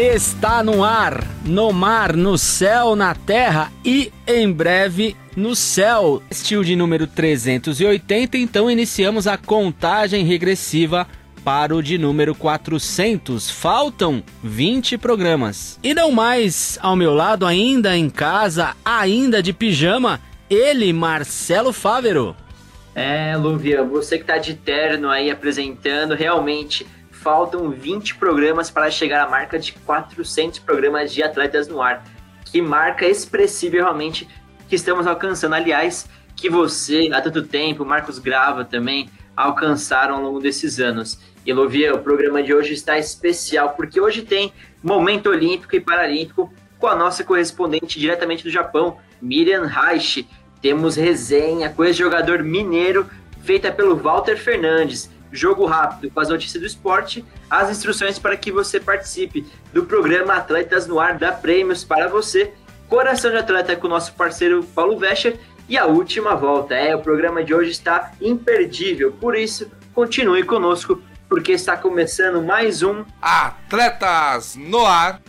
Está 0.00 0.62
no 0.62 0.84
ar, 0.84 1.26
no 1.44 1.72
mar, 1.72 2.14
no 2.14 2.38
céu, 2.38 2.94
na 2.94 3.16
terra 3.16 3.72
e 3.84 4.12
em 4.28 4.48
breve 4.52 5.16
no 5.36 5.56
céu. 5.56 6.22
Estilo 6.30 6.64
de 6.64 6.76
número 6.76 7.04
380, 7.04 8.38
então 8.38 8.70
iniciamos 8.70 9.26
a 9.26 9.36
contagem 9.36 10.24
regressiva 10.24 11.04
para 11.42 11.74
o 11.74 11.82
de 11.82 11.98
número 11.98 12.32
400. 12.32 13.50
Faltam 13.50 14.22
20 14.40 14.96
programas. 14.98 15.80
E 15.82 15.92
não 15.92 16.12
mais 16.12 16.78
ao 16.80 16.94
meu 16.94 17.12
lado, 17.12 17.44
ainda 17.44 17.96
em 17.96 18.08
casa, 18.08 18.76
ainda 18.84 19.42
de 19.42 19.52
pijama, 19.52 20.20
ele, 20.48 20.92
Marcelo 20.92 21.72
Fávero. 21.72 22.36
É, 22.94 23.36
Luvia, 23.36 23.82
você 23.82 24.16
que 24.16 24.24
tá 24.24 24.38
de 24.38 24.54
terno 24.54 25.10
aí 25.10 25.28
apresentando, 25.28 26.14
realmente 26.14 26.86
faltam 27.28 27.68
20 27.68 28.14
programas 28.14 28.70
para 28.70 28.90
chegar 28.90 29.26
à 29.26 29.28
marca 29.28 29.58
de 29.58 29.74
400 29.74 30.60
programas 30.60 31.12
de 31.12 31.22
Atletas 31.22 31.68
no 31.68 31.82
Ar. 31.82 32.02
Que 32.42 32.62
marca 32.62 33.06
expressiva 33.06 33.76
realmente 33.76 34.26
que 34.66 34.74
estamos 34.74 35.06
alcançando. 35.06 35.54
Aliás, 35.54 36.08
que 36.34 36.48
você, 36.48 37.10
há 37.12 37.20
tanto 37.20 37.42
tempo, 37.42 37.84
Marcos 37.84 38.18
Grava 38.18 38.64
também, 38.64 39.10
alcançaram 39.36 40.14
ao 40.14 40.22
longo 40.22 40.40
desses 40.40 40.80
anos. 40.80 41.20
E 41.44 41.52
Lovia, 41.52 41.94
o 41.94 41.98
programa 41.98 42.42
de 42.42 42.54
hoje 42.54 42.72
está 42.72 42.98
especial, 42.98 43.74
porque 43.76 44.00
hoje 44.00 44.22
tem 44.22 44.50
momento 44.82 45.28
olímpico 45.28 45.76
e 45.76 45.80
paralímpico 45.80 46.50
com 46.78 46.86
a 46.86 46.96
nossa 46.96 47.22
correspondente 47.22 48.00
diretamente 48.00 48.42
do 48.42 48.50
Japão, 48.50 48.96
Miriam 49.20 49.66
Reich. 49.66 50.26
Temos 50.62 50.96
resenha 50.96 51.68
com 51.68 51.84
esse 51.84 51.98
jogador 51.98 52.42
mineiro, 52.42 53.06
feita 53.42 53.70
pelo 53.70 53.94
Walter 53.96 54.38
Fernandes. 54.38 55.10
Jogo 55.30 55.66
rápido 55.66 56.10
com 56.10 56.20
as 56.20 56.28
notícias 56.28 56.60
do 56.60 56.66
esporte, 56.66 57.24
as 57.50 57.70
instruções 57.70 58.18
para 58.18 58.36
que 58.36 58.50
você 58.50 58.80
participe 58.80 59.46
do 59.72 59.84
programa 59.84 60.34
Atletas 60.34 60.86
no 60.86 60.98
Ar, 60.98 61.18
dá 61.18 61.32
prêmios 61.32 61.84
para 61.84 62.08
você. 62.08 62.52
Coração 62.88 63.30
de 63.30 63.36
Atleta 63.36 63.76
com 63.76 63.86
o 63.86 63.90
nosso 63.90 64.14
parceiro 64.14 64.64
Paulo 64.74 64.98
Vescher. 64.98 65.38
E 65.68 65.76
a 65.76 65.84
última 65.84 66.34
volta. 66.34 66.74
É, 66.74 66.96
o 66.96 67.00
programa 67.00 67.44
de 67.44 67.52
hoje 67.52 67.70
está 67.70 68.12
imperdível. 68.20 69.12
Por 69.12 69.36
isso, 69.36 69.70
continue 69.94 70.42
conosco, 70.42 71.02
porque 71.28 71.52
está 71.52 71.76
começando 71.76 72.42
mais 72.42 72.82
um 72.82 73.04
Atletas 73.20 74.56
no 74.56 74.86
Ar. 74.86 75.20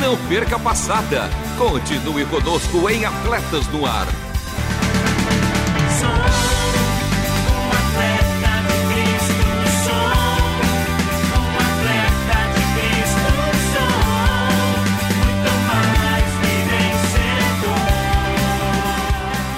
Não 0.00 0.16
perca 0.28 0.54
a 0.56 0.58
passada. 0.58 1.22
Continue 1.58 2.24
conosco 2.26 2.88
em 2.88 3.04
Atletas 3.04 3.66
no 3.68 3.84
Ar. 3.84 4.06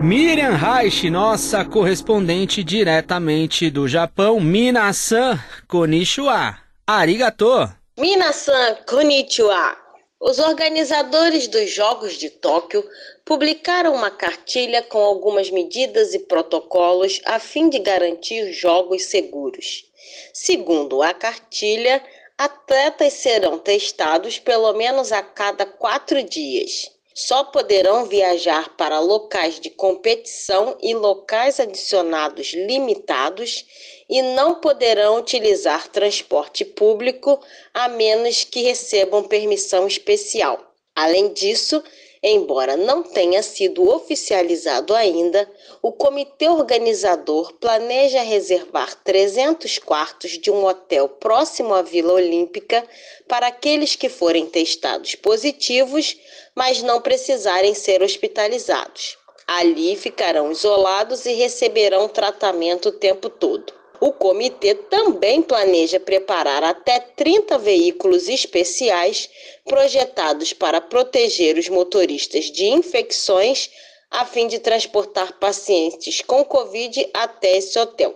Miriam 0.00 0.54
Reich, 0.54 1.10
nossa 1.10 1.64
correspondente 1.64 2.62
diretamente 2.62 3.68
do 3.68 3.88
Japão, 3.88 4.38
Minasan 4.38 5.36
Konnichiwa. 5.66 6.56
Arigato. 6.86 7.68
Minasan 7.98 8.76
Konnichiwa. 8.86 9.76
Os 10.20 10.38
organizadores 10.38 11.48
dos 11.48 11.68
Jogos 11.70 12.14
de 12.14 12.30
Tóquio 12.30 12.84
publicaram 13.24 13.92
uma 13.92 14.10
cartilha 14.10 14.82
com 14.82 14.98
algumas 14.98 15.50
medidas 15.50 16.14
e 16.14 16.20
protocolos 16.20 17.20
a 17.24 17.40
fim 17.40 17.68
de 17.68 17.80
garantir 17.80 18.52
jogos 18.52 19.04
seguros. 19.06 19.84
Segundo 20.32 21.02
a 21.02 21.12
cartilha, 21.12 22.00
atletas 22.38 23.14
serão 23.14 23.58
testados 23.58 24.38
pelo 24.38 24.72
menos 24.74 25.10
a 25.10 25.22
cada 25.22 25.66
quatro 25.66 26.22
dias. 26.22 26.88
Só 27.20 27.42
poderão 27.42 28.04
viajar 28.04 28.76
para 28.76 29.00
locais 29.00 29.58
de 29.58 29.70
competição 29.70 30.78
e 30.80 30.94
locais 30.94 31.58
adicionados 31.58 32.52
limitados 32.52 33.66
e 34.08 34.22
não 34.22 34.54
poderão 34.54 35.18
utilizar 35.18 35.88
transporte 35.88 36.64
público 36.64 37.40
a 37.74 37.88
menos 37.88 38.44
que 38.44 38.62
recebam 38.62 39.24
permissão 39.24 39.88
especial. 39.88 40.64
Além 40.94 41.32
disso, 41.32 41.82
Embora 42.22 42.76
não 42.76 43.02
tenha 43.02 43.42
sido 43.42 43.88
oficializado 43.88 44.92
ainda, 44.94 45.48
o 45.80 45.92
comitê 45.92 46.48
organizador 46.48 47.52
planeja 47.54 48.22
reservar 48.22 48.94
300 49.04 49.78
quartos 49.78 50.32
de 50.32 50.50
um 50.50 50.64
hotel 50.64 51.08
próximo 51.08 51.72
à 51.74 51.82
Vila 51.82 52.14
Olímpica 52.14 52.84
para 53.28 53.46
aqueles 53.46 53.94
que 53.94 54.08
forem 54.08 54.46
testados 54.46 55.14
positivos, 55.14 56.16
mas 56.56 56.82
não 56.82 57.00
precisarem 57.00 57.72
ser 57.72 58.02
hospitalizados. 58.02 59.16
Ali 59.46 59.94
ficarão 59.94 60.50
isolados 60.50 61.24
e 61.24 61.32
receberão 61.34 62.08
tratamento 62.08 62.88
o 62.88 62.92
tempo 62.92 63.30
todo. 63.30 63.77
O 64.00 64.12
comitê 64.12 64.74
também 64.74 65.42
planeja 65.42 65.98
preparar 65.98 66.62
até 66.62 67.00
30 67.00 67.58
veículos 67.58 68.28
especiais 68.28 69.28
projetados 69.64 70.52
para 70.52 70.80
proteger 70.80 71.58
os 71.58 71.68
motoristas 71.68 72.44
de 72.44 72.66
infecções, 72.66 73.68
a 74.10 74.24
fim 74.24 74.46
de 74.46 74.60
transportar 74.60 75.38
pacientes 75.38 76.22
com 76.22 76.44
Covid 76.44 77.08
até 77.12 77.56
esse 77.56 77.78
hotel. 77.78 78.14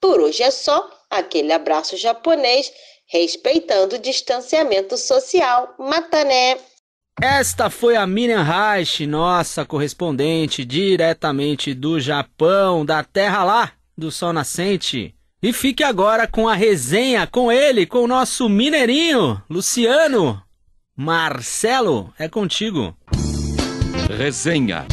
Por 0.00 0.20
hoje 0.20 0.42
é 0.42 0.50
só, 0.50 0.88
aquele 1.10 1.52
abraço 1.52 1.96
japonês, 1.96 2.72
respeitando 3.06 3.96
o 3.96 3.98
distanciamento 3.98 4.96
social. 4.96 5.74
Matané! 5.78 6.58
Esta 7.20 7.70
foi 7.70 7.96
a 7.96 8.06
Miriam 8.06 8.42
Reich, 8.42 9.06
nossa 9.06 9.64
correspondente 9.64 10.64
diretamente 10.64 11.72
do 11.72 12.00
Japão, 12.00 12.84
da 12.84 13.04
terra 13.04 13.44
lá 13.44 13.72
do 13.96 14.10
sol 14.10 14.32
nascente. 14.32 15.14
E 15.44 15.52
fique 15.52 15.84
agora 15.84 16.26
com 16.26 16.48
a 16.48 16.54
resenha 16.54 17.26
com 17.26 17.52
ele, 17.52 17.84
com 17.84 17.98
o 17.98 18.06
nosso 18.06 18.48
mineirinho, 18.48 19.42
Luciano. 19.50 20.40
Marcelo, 20.96 22.10
é 22.18 22.26
contigo. 22.30 22.96
Resenha. 24.08 24.86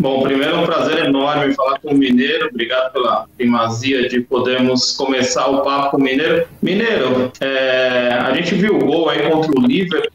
Bom, 0.00 0.22
primeiro 0.22 0.54
é 0.54 0.58
um 0.58 0.64
prazer 0.64 1.04
enorme 1.04 1.54
falar 1.54 1.78
com 1.78 1.90
o 1.90 1.94
Mineiro. 1.94 2.48
Obrigado 2.48 2.90
pela 2.90 3.28
primazia 3.36 4.08
de 4.08 4.22
podermos 4.22 4.92
começar 4.96 5.46
o 5.46 5.62
papo 5.62 5.90
com 5.90 5.98
o 5.98 6.00
Mineiro. 6.02 6.48
Mineiro, 6.62 7.30
é, 7.38 8.18
a 8.18 8.34
gente 8.34 8.54
viu 8.54 8.76
o 8.76 8.84
gol 8.86 9.10
aí 9.10 9.30
contra 9.30 9.52
o 9.52 9.66
Liverpool. 9.66 10.09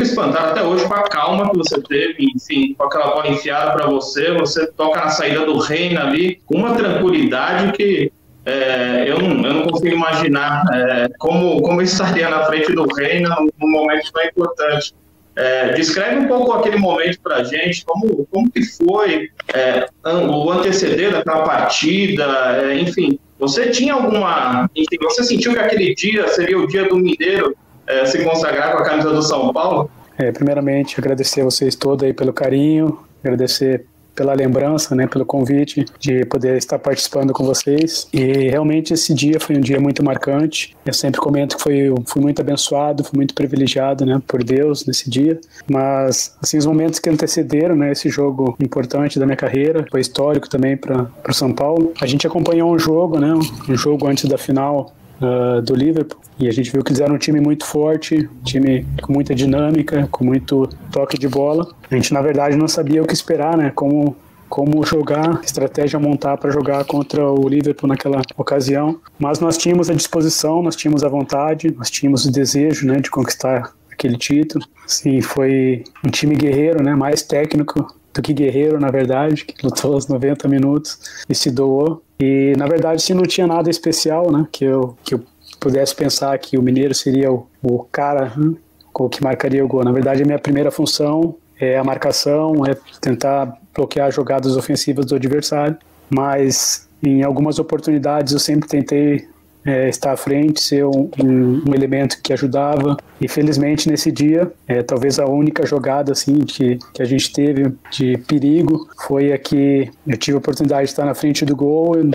Fico 0.00 0.12
espantado 0.12 0.52
até 0.52 0.62
hoje 0.62 0.86
com 0.86 0.94
a 0.94 1.02
calma 1.02 1.50
que 1.50 1.58
você 1.58 1.78
teve, 1.82 2.24
enfim, 2.34 2.72
com 2.72 2.84
aquela 2.84 3.08
bola 3.08 3.28
enfiada 3.28 3.72
para 3.72 3.86
você. 3.86 4.32
Você 4.32 4.66
toca 4.72 4.98
na 4.98 5.10
saída 5.10 5.44
do 5.44 5.58
Reino 5.58 6.00
ali 6.00 6.40
com 6.46 6.56
uma 6.56 6.74
tranquilidade 6.74 7.72
que 7.72 8.10
é, 8.46 9.04
eu, 9.06 9.18
não, 9.18 9.44
eu 9.46 9.54
não 9.54 9.62
consigo 9.64 9.94
imaginar 9.94 10.64
é, 10.72 11.08
como, 11.18 11.60
como 11.60 11.82
estaria 11.82 12.30
na 12.30 12.46
frente 12.46 12.72
do 12.72 12.86
Reino 12.94 13.28
num 13.60 13.70
momento 13.70 14.10
tão 14.10 14.24
importante. 14.24 14.94
É, 15.36 15.74
descreve 15.74 16.20
um 16.20 16.28
pouco 16.28 16.52
aquele 16.52 16.78
momento 16.78 17.20
para 17.20 17.36
a 17.36 17.44
gente, 17.44 17.84
como, 17.84 18.26
como 18.32 18.50
que 18.50 18.62
foi 18.62 19.28
é, 19.52 19.86
o 20.06 20.50
anteceder 20.50 21.12
daquela 21.12 21.42
partida, 21.42 22.24
é, 22.56 22.78
enfim, 22.78 23.18
você 23.38 23.68
tinha 23.68 23.94
alguma, 23.94 24.68
enfim, 24.74 24.96
você 25.02 25.24
sentiu 25.24 25.52
que 25.52 25.58
aquele 25.58 25.94
dia 25.94 26.26
seria 26.28 26.58
o 26.58 26.66
dia 26.66 26.88
do 26.88 26.96
Mineiro 26.96 27.54
é, 27.90 28.06
se 28.06 28.24
consagrar 28.24 28.72
com 28.72 28.82
a 28.82 28.84
camisa 28.84 29.10
do 29.10 29.22
São 29.22 29.52
Paulo? 29.52 29.90
É, 30.16 30.30
primeiramente, 30.30 30.98
agradecer 31.00 31.40
a 31.40 31.44
vocês 31.44 31.74
todos 31.74 32.04
aí 32.04 32.12
pelo 32.12 32.32
carinho, 32.32 32.98
agradecer 33.22 33.86
pela 34.14 34.34
lembrança, 34.34 34.94
né, 34.94 35.06
pelo 35.06 35.24
convite 35.24 35.86
de 35.98 36.26
poder 36.26 36.58
estar 36.58 36.78
participando 36.78 37.32
com 37.32 37.42
vocês. 37.42 38.06
E 38.12 38.50
realmente 38.50 38.92
esse 38.92 39.14
dia 39.14 39.40
foi 39.40 39.56
um 39.56 39.60
dia 39.60 39.80
muito 39.80 40.04
marcante. 40.04 40.76
Eu 40.84 40.92
sempre 40.92 41.18
comento 41.18 41.56
que 41.56 41.62
foi, 41.62 41.94
fui 42.06 42.20
muito 42.20 42.40
abençoado, 42.40 43.02
fui 43.02 43.16
muito 43.16 43.34
privilegiado, 43.34 44.04
né, 44.04 44.20
por 44.26 44.44
Deus 44.44 44.84
nesse 44.84 45.08
dia. 45.08 45.40
Mas 45.70 46.36
assim 46.42 46.58
os 46.58 46.66
momentos 46.66 46.98
que 46.98 47.08
antecederam, 47.08 47.74
né, 47.74 47.92
esse 47.92 48.10
jogo 48.10 48.54
importante 48.60 49.18
da 49.18 49.24
minha 49.24 49.36
carreira, 49.36 49.86
foi 49.90 50.02
histórico 50.02 50.50
também 50.50 50.76
para 50.76 51.08
o 51.26 51.32
São 51.32 51.52
Paulo. 51.52 51.94
A 52.00 52.06
gente 52.06 52.26
acompanhou 52.26 52.70
um 52.70 52.78
jogo, 52.78 53.18
né, 53.18 53.32
um 53.32 53.76
jogo 53.76 54.06
antes 54.06 54.28
da 54.28 54.36
final 54.36 54.92
uh, 55.20 55.62
do 55.62 55.74
Liverpool. 55.74 56.18
E 56.38 56.48
a 56.48 56.52
gente 56.52 56.70
viu 56.72 56.82
que 56.82 56.90
eles 56.90 57.00
eram 57.00 57.14
um 57.14 57.18
time 57.18 57.40
muito 57.40 57.64
forte, 57.64 58.28
um 58.40 58.42
time 58.42 58.86
com 59.02 59.12
muita 59.12 59.34
dinâmica, 59.34 60.08
com 60.10 60.24
muito 60.24 60.68
toque 60.90 61.18
de 61.18 61.28
bola. 61.28 61.68
A 61.90 61.94
gente, 61.94 62.12
na 62.14 62.22
verdade, 62.22 62.56
não 62.56 62.66
sabia 62.66 63.02
o 63.02 63.06
que 63.06 63.14
esperar, 63.14 63.56
né? 63.56 63.70
Como 63.74 64.16
como 64.48 64.84
jogar, 64.84 65.40
estratégia 65.44 65.96
montar 66.00 66.36
para 66.36 66.50
jogar 66.50 66.84
contra 66.84 67.24
o 67.24 67.48
Liverpool 67.48 67.88
naquela 67.88 68.20
ocasião. 68.36 69.00
Mas 69.16 69.38
nós 69.38 69.56
tínhamos 69.56 69.88
a 69.88 69.94
disposição, 69.94 70.60
nós 70.60 70.74
tínhamos 70.74 71.04
a 71.04 71.08
vontade, 71.08 71.72
nós 71.78 71.88
tínhamos 71.88 72.26
o 72.26 72.32
desejo, 72.32 72.84
né, 72.84 72.96
de 72.96 73.08
conquistar 73.08 73.72
aquele 73.88 74.18
título. 74.18 74.64
Sim, 74.88 75.20
foi 75.20 75.84
um 76.04 76.10
time 76.10 76.34
guerreiro, 76.34 76.82
né, 76.82 76.96
mais 76.96 77.22
técnico 77.22 77.94
do 78.12 78.22
que 78.22 78.32
guerreiro, 78.32 78.80
na 78.80 78.90
verdade, 78.90 79.44
que 79.44 79.64
lutou 79.64 79.96
os 79.96 80.06
90 80.08 80.48
minutos 80.48 80.98
e 81.28 81.34
se 81.34 81.50
doou. 81.50 82.02
E 82.18 82.52
na 82.56 82.66
verdade, 82.66 83.02
se 83.02 83.14
não 83.14 83.22
tinha 83.22 83.46
nada 83.46 83.70
especial, 83.70 84.30
né, 84.30 84.46
que 84.50 84.64
eu 84.64 84.96
que 85.02 85.14
eu 85.14 85.22
pudesse 85.58 85.94
pensar 85.94 86.36
que 86.38 86.56
o 86.56 86.62
Mineiro 86.62 86.94
seria 86.94 87.30
o, 87.30 87.46
o 87.62 87.84
cara 87.90 88.32
né, 88.36 88.54
o 88.94 89.08
que 89.08 89.22
marcaria 89.22 89.64
o 89.64 89.68
gol. 89.68 89.84
Na 89.84 89.92
verdade, 89.92 90.22
a 90.22 90.26
minha 90.26 90.38
primeira 90.38 90.70
função 90.70 91.34
é 91.58 91.78
a 91.78 91.84
marcação, 91.84 92.64
é 92.66 92.76
tentar 93.00 93.58
bloquear 93.74 94.10
jogadas 94.10 94.56
ofensivas 94.56 95.06
do 95.06 95.14
adversário, 95.14 95.76
mas 96.08 96.88
em 97.02 97.22
algumas 97.22 97.58
oportunidades 97.58 98.32
eu 98.32 98.38
sempre 98.38 98.68
tentei 98.68 99.28
é, 99.64 99.88
estar 99.88 100.12
à 100.12 100.16
frente, 100.16 100.60
ser 100.60 100.84
um, 100.84 101.10
um, 101.22 101.62
um, 101.68 101.74
elemento 101.74 102.20
que 102.22 102.32
ajudava. 102.32 102.96
E 103.20 103.28
felizmente 103.28 103.88
nesse 103.88 104.10
dia, 104.10 104.50
é, 104.66 104.82
talvez 104.82 105.18
a 105.18 105.26
única 105.26 105.66
jogada 105.66 106.12
assim 106.12 106.40
que, 106.40 106.78
que 106.94 107.02
a 107.02 107.04
gente 107.04 107.32
teve 107.32 107.72
de 107.90 108.16
perigo 108.26 108.88
foi 109.06 109.32
a 109.32 109.38
que 109.38 109.90
eu 110.06 110.16
tive 110.16 110.36
a 110.36 110.38
oportunidade 110.38 110.84
de 110.84 110.90
estar 110.90 111.04
na 111.04 111.14
frente 111.14 111.44
do 111.44 111.54
gol. 111.54 111.96
Eu 111.96 112.10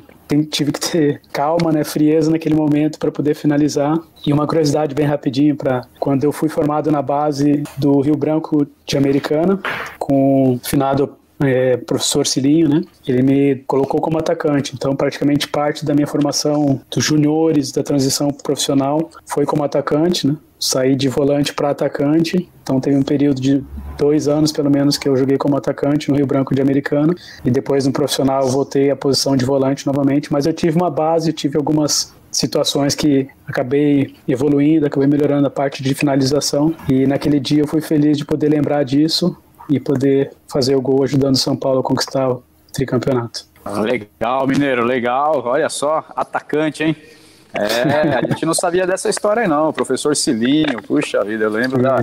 tive 0.45 0.71
que 0.71 0.79
ter 0.79 1.21
calma, 1.31 1.71
né, 1.71 1.83
frieza 1.83 2.31
naquele 2.31 2.55
momento 2.55 2.97
para 2.97 3.11
poder 3.11 3.35
finalizar. 3.35 3.97
E 4.25 4.33
uma 4.33 4.47
curiosidade 4.47 4.95
bem 4.95 5.05
rapidinho 5.05 5.55
para 5.55 5.85
quando 5.99 6.23
eu 6.23 6.31
fui 6.31 6.49
formado 6.49 6.91
na 6.91 7.01
base 7.01 7.63
do 7.77 8.01
Rio 8.01 8.17
Branco 8.17 8.65
de 8.85 8.97
Americana, 8.97 9.59
com 9.99 10.53
o 10.53 10.59
finado 10.63 11.15
é, 11.39 11.77
professor 11.77 12.25
Cilinho, 12.25 12.69
né? 12.69 12.81
Ele 13.07 13.21
me 13.21 13.55
colocou 13.67 13.99
como 13.99 14.17
atacante. 14.17 14.73
Então, 14.73 14.95
praticamente 14.95 15.47
parte 15.47 15.85
da 15.85 15.93
minha 15.93 16.07
formação 16.07 16.81
dos 16.89 17.03
juniores, 17.03 17.71
da 17.71 17.83
transição 17.83 18.29
profissional, 18.29 19.09
foi 19.25 19.45
como 19.45 19.63
atacante, 19.63 20.27
né? 20.27 20.35
Saí 20.59 20.95
de 20.95 21.09
volante 21.09 21.53
para 21.53 21.69
atacante. 21.69 22.49
Então, 22.63 22.79
teve 22.79 22.97
um 22.97 23.03
período 23.03 23.41
de 23.41 23.63
dois 23.97 24.27
anos, 24.27 24.51
pelo 24.51 24.69
menos, 24.69 24.97
que 24.97 25.07
eu 25.07 25.15
joguei 25.15 25.37
como 25.37 25.57
atacante 25.57 26.09
no 26.09 26.15
Rio 26.15 26.25
Branco 26.25 26.55
de 26.55 26.61
Americana. 26.61 27.13
E 27.43 27.51
depois, 27.51 27.85
no 27.85 27.91
profissional, 27.91 28.47
voltei 28.47 28.89
à 28.89 28.95
posição 28.95 29.35
de 29.35 29.45
volante 29.45 29.85
novamente. 29.85 30.31
Mas 30.31 30.45
eu 30.45 30.53
tive 30.53 30.77
uma 30.77 30.89
base, 30.89 31.33
tive 31.33 31.57
algumas 31.57 32.13
situações 32.31 32.95
que 32.95 33.27
acabei 33.47 34.13
evoluindo, 34.27 34.85
acabei 34.85 35.07
melhorando 35.07 35.47
a 35.47 35.49
parte 35.49 35.83
de 35.83 35.93
finalização. 35.93 36.73
E 36.89 37.05
naquele 37.05 37.39
dia 37.39 37.61
eu 37.61 37.67
fui 37.67 37.81
feliz 37.81 38.17
de 38.17 38.25
poder 38.25 38.49
lembrar 38.49 38.83
disso 38.83 39.37
e 39.69 39.79
poder 39.79 40.31
fazer 40.51 40.75
o 40.75 40.81
gol 40.81 41.03
ajudando 41.03 41.35
o 41.35 41.37
São 41.37 41.55
Paulo 41.55 41.79
a 41.79 41.83
conquistar 41.83 42.29
o 42.29 42.43
tricampeonato. 42.73 43.45
Legal, 43.81 44.47
Mineiro, 44.47 44.83
legal. 44.83 45.41
Olha 45.45 45.69
só, 45.69 46.03
atacante, 46.15 46.83
hein? 46.83 46.95
É, 47.53 48.17
a 48.17 48.27
gente 48.27 48.45
não 48.45 48.53
sabia 48.53 48.85
dessa 48.85 49.09
história 49.09 49.43
aí 49.43 49.47
não, 49.47 49.69
o 49.69 49.73
professor 49.73 50.13
Cilinho, 50.13 50.81
puxa 50.85 51.23
vida, 51.23 51.45
eu 51.45 51.49
lembro 51.49 51.81
da, 51.81 51.95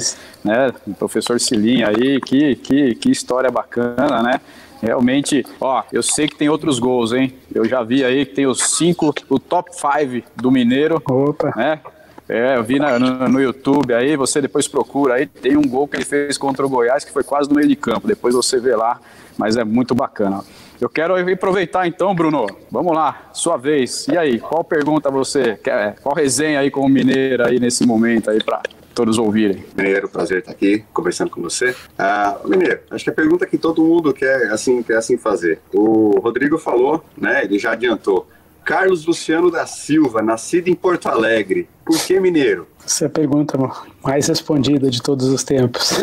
né, 0.43 0.73
do 0.87 0.95
professor 0.95 1.39
Cilinho 1.39 1.87
aí, 1.87 2.19
que, 2.23 2.57
que, 2.57 2.95
que 2.95 3.11
história 3.11 3.51
bacana, 3.51 4.23
né? 4.23 4.41
Realmente, 4.83 5.47
ó, 5.61 5.85
eu 5.93 6.03
sei 6.03 6.27
que 6.27 6.35
tem 6.35 6.49
outros 6.49 6.81
gols, 6.81 7.13
hein? 7.13 7.33
Eu 7.55 7.65
já 7.67 7.85
vi 7.85 8.03
aí 8.05 8.27
que 8.27 8.35
tem 8.35 8.47
os 8.49 8.77
cinco, 8.77 9.15
o 9.29 9.39
top 9.39 9.71
5 9.71 10.27
do 10.35 10.51
Mineiro. 10.51 11.01
Opa. 11.09 11.53
Né? 11.55 11.81
É, 12.29 12.57
eu 12.57 12.63
vi 12.63 12.79
na, 12.79 12.99
no, 12.99 13.29
no, 13.29 13.41
YouTube 13.41 13.93
aí, 13.93 14.17
você 14.17 14.41
depois 14.41 14.69
procura 14.69 15.15
aí, 15.15 15.27
tem 15.27 15.57
um 15.57 15.63
gol 15.63 15.89
que 15.89 15.97
ele 15.97 16.05
fez 16.05 16.39
contra 16.39 16.65
o 16.65 16.69
Goiás 16.69 17.05
que 17.05 17.13
foi 17.13 17.25
quase 17.25 17.49
no 17.49 17.57
meio 17.57 17.69
de 17.69 17.77
campo, 17.77 18.07
depois 18.07 18.35
você 18.35 18.59
vê 18.61 18.75
lá, 18.77 19.01
mas 19.37 19.57
é 19.57 19.65
muito 19.65 19.95
bacana. 19.95 20.43
Eu 20.81 20.89
quero 20.89 21.15
aproveitar 21.17 21.87
então, 21.87 22.15
Bruno, 22.15 22.47
vamos 22.71 22.93
lá, 22.95 23.31
sua 23.33 23.57
vez. 23.57 24.09
E 24.09 24.19
aí, 24.19 24.41
qual 24.41 24.65
pergunta 24.65 25.11
você 25.11 25.57
quer, 25.57 25.97
qual 26.03 26.15
resenha 26.15 26.61
aí 26.61 26.71
com 26.71 26.81
o 26.81 26.89
Mineiro 26.89 27.47
aí 27.47 27.61
nesse 27.61 27.87
momento 27.87 28.31
aí 28.31 28.43
para 28.43 28.63
todos 28.93 29.19
ouvirem. 29.19 29.65
Mineiro, 29.77 30.09
prazer 30.09 30.41
estar 30.41 30.53
aqui 30.53 30.85
conversando 30.93 31.31
com 31.31 31.41
você. 31.41 31.75
Ah, 31.99 32.39
Mineiro, 32.45 32.81
acho 32.91 33.05
que 33.05 33.11
a 33.11 33.13
pergunta 33.13 33.47
que 33.47 33.59
todo 33.59 33.83
mundo 33.83 34.13
quer 34.13 34.51
assim, 34.51 34.83
quer 34.83 34.97
assim 34.97 35.17
fazer. 35.17 35.61
O 35.73 36.19
Rodrigo 36.21 36.59
falou, 36.59 37.05
né? 37.17 37.45
Ele 37.45 37.59
já 37.59 37.73
adiantou. 37.73 38.29
Carlos 38.65 39.05
Luciano 39.07 39.51
da 39.51 39.67
Silva, 39.67 40.23
nascido 40.23 40.69
em 40.69 40.75
Porto 40.75 41.09
Alegre. 41.09 41.69
Por 41.85 41.99
que 41.99 42.19
mineiro? 42.21 42.67
Essa 42.85 43.05
é 43.05 43.07
a 43.07 43.11
pergunta 43.11 43.59
mais 44.03 44.27
respondida 44.27 44.91
de 44.91 45.03
todos 45.03 45.27
os 45.29 45.43
tempos. 45.45 46.03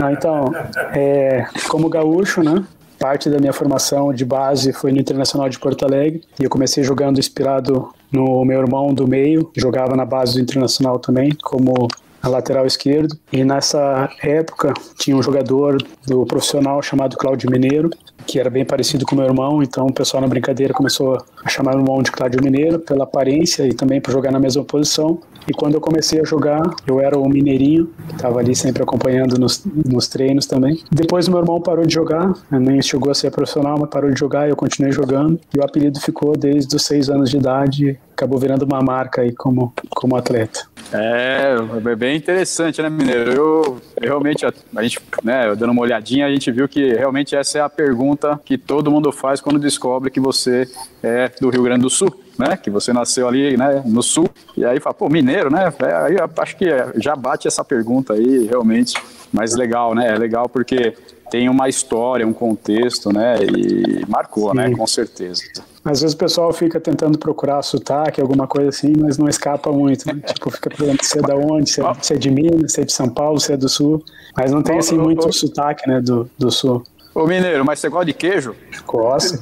Não, 0.00 0.10
então, 0.10 0.52
é, 0.94 1.46
como 1.68 1.88
gaúcho, 1.88 2.42
né? 2.42 2.64
Parte 2.98 3.28
da 3.28 3.38
minha 3.38 3.52
formação 3.52 4.12
de 4.12 4.24
base 4.24 4.72
foi 4.72 4.92
no 4.92 5.00
Internacional 5.00 5.48
de 5.48 5.58
Porto 5.58 5.84
Alegre 5.84 6.22
e 6.38 6.44
eu 6.44 6.50
comecei 6.50 6.84
jogando 6.84 7.18
inspirado 7.18 7.92
no 8.10 8.44
meu 8.44 8.60
irmão 8.60 8.94
do 8.94 9.08
meio, 9.08 9.46
que 9.46 9.60
jogava 9.60 9.96
na 9.96 10.04
base 10.04 10.34
do 10.34 10.40
Internacional 10.40 10.98
também, 10.98 11.32
como 11.42 11.88
a 12.22 12.28
lateral 12.28 12.66
esquerdo. 12.66 13.18
E 13.32 13.44
nessa 13.44 14.08
época 14.22 14.72
tinha 14.98 15.16
um 15.16 15.22
jogador 15.22 15.76
do 16.06 16.24
profissional 16.24 16.80
chamado 16.80 17.16
Cláudio 17.16 17.50
Mineiro, 17.50 17.90
que 18.26 18.38
era 18.38 18.48
bem 18.48 18.64
parecido 18.64 19.04
com 19.04 19.16
meu 19.16 19.24
irmão, 19.24 19.62
então 19.62 19.86
o 19.86 19.92
pessoal 19.92 20.20
na 20.20 20.28
brincadeira 20.28 20.72
começou 20.72 21.18
a 21.44 21.48
chamar 21.48 21.74
o 21.74 21.80
irmão 21.80 22.02
de 22.02 22.12
Cláudio 22.12 22.42
Mineiro 22.42 22.78
pela 22.78 23.04
aparência 23.04 23.66
e 23.66 23.74
também 23.74 24.00
por 24.00 24.12
jogar 24.12 24.30
na 24.30 24.38
mesma 24.38 24.64
posição. 24.64 25.20
E 25.48 25.52
quando 25.52 25.74
eu 25.74 25.80
comecei 25.80 26.20
a 26.20 26.24
jogar, 26.24 26.62
eu 26.86 27.00
era 27.00 27.18
o 27.18 27.28
mineirinho, 27.28 27.90
que 28.08 28.14
estava 28.14 28.38
ali 28.38 28.54
sempre 28.54 28.82
acompanhando 28.82 29.38
nos, 29.38 29.64
nos 29.64 30.08
treinos 30.08 30.46
também. 30.46 30.82
Depois 30.90 31.28
meu 31.28 31.38
irmão 31.38 31.60
parou 31.60 31.84
de 31.84 31.94
jogar, 31.94 32.32
nem 32.50 32.80
chegou 32.82 33.10
a 33.10 33.14
ser 33.14 33.30
profissional, 33.30 33.76
mas 33.78 33.90
parou 33.90 34.10
de 34.10 34.18
jogar 34.18 34.46
e 34.46 34.50
eu 34.50 34.56
continuei 34.56 34.92
jogando. 34.92 35.40
E 35.54 35.58
o 35.58 35.64
apelido 35.64 36.00
ficou 36.00 36.36
desde 36.36 36.74
os 36.74 36.84
seis 36.84 37.08
anos 37.08 37.30
de 37.30 37.36
idade, 37.36 37.98
acabou 38.12 38.38
virando 38.38 38.64
uma 38.64 38.80
marca 38.80 39.22
aí 39.22 39.32
como, 39.32 39.72
como 39.90 40.16
atleta. 40.16 40.60
É, 40.92 41.56
é 41.86 41.96
bem 41.96 42.16
interessante, 42.16 42.82
né, 42.82 42.90
Mineiro? 42.90 43.32
Eu 43.32 43.82
realmente, 44.00 44.44
a, 44.44 44.52
a 44.76 44.82
gente, 44.82 45.00
né, 45.24 45.54
dando 45.56 45.70
uma 45.70 45.82
olhadinha, 45.82 46.26
a 46.26 46.30
gente 46.30 46.50
viu 46.50 46.68
que 46.68 46.92
realmente 46.94 47.34
essa 47.34 47.58
é 47.58 47.60
a 47.60 47.68
pergunta 47.68 48.38
que 48.44 48.58
todo 48.58 48.90
mundo 48.90 49.10
faz 49.10 49.40
quando 49.40 49.58
descobre 49.58 50.10
que 50.10 50.20
você 50.20 50.68
é 51.02 51.30
do 51.40 51.48
Rio 51.48 51.62
Grande 51.62 51.82
do 51.82 51.90
Sul. 51.90 52.14
Né? 52.38 52.56
Que 52.56 52.70
você 52.70 52.92
nasceu 52.92 53.28
ali, 53.28 53.56
né? 53.56 53.82
No 53.84 54.02
sul. 54.02 54.28
E 54.56 54.64
aí 54.64 54.80
fala, 54.80 54.94
pô, 54.94 55.08
mineiro, 55.08 55.50
né? 55.50 55.72
É, 55.80 55.94
aí 55.94 56.16
acho 56.38 56.56
que 56.56 56.66
já 56.96 57.14
bate 57.14 57.48
essa 57.48 57.64
pergunta 57.64 58.14
aí, 58.14 58.46
realmente. 58.46 58.94
Mas 59.32 59.54
legal, 59.54 59.94
né? 59.94 60.12
É 60.12 60.18
legal 60.18 60.48
porque 60.48 60.94
tem 61.30 61.48
uma 61.48 61.68
história, 61.68 62.26
um 62.26 62.32
contexto, 62.32 63.10
né? 63.12 63.36
E 63.42 64.04
marcou, 64.06 64.54
né? 64.54 64.64
Sim. 64.64 64.70
né? 64.70 64.76
Com 64.76 64.86
certeza. 64.86 65.42
Às 65.84 66.00
vezes 66.00 66.14
o 66.14 66.18
pessoal 66.18 66.52
fica 66.52 66.78
tentando 66.78 67.18
procurar 67.18 67.60
sotaque, 67.62 68.20
alguma 68.20 68.46
coisa 68.46 68.68
assim, 68.68 68.92
mas 68.96 69.18
não 69.18 69.28
escapa 69.28 69.72
muito, 69.72 70.06
né? 70.06 70.20
Tipo, 70.26 70.50
fica 70.50 70.70
perguntando 70.70 71.04
se 71.04 71.18
é 71.18 71.22
da 71.22 71.34
onde, 71.34 71.70
se 71.70 71.80
é, 71.80 71.94
se 72.00 72.14
é, 72.14 72.16
de 72.16 72.30
Minas, 72.30 72.72
se 72.72 72.82
é 72.82 72.84
de 72.84 72.92
São 72.92 73.08
Paulo, 73.08 73.40
se 73.40 73.52
é 73.52 73.56
do 73.56 73.68
Sul. 73.68 74.04
Mas 74.36 74.52
não 74.52 74.62
tem, 74.62 74.78
assim, 74.78 74.96
muito 74.96 75.32
sotaque, 75.32 75.88
né, 75.88 76.00
do, 76.00 76.30
do 76.38 76.50
Sul. 76.52 76.84
Ô, 77.14 77.26
Mineiro, 77.26 77.64
mas 77.64 77.80
você 77.80 77.88
gosta 77.88 78.06
de 78.06 78.14
queijo? 78.14 78.54
Gosto. 78.86 79.38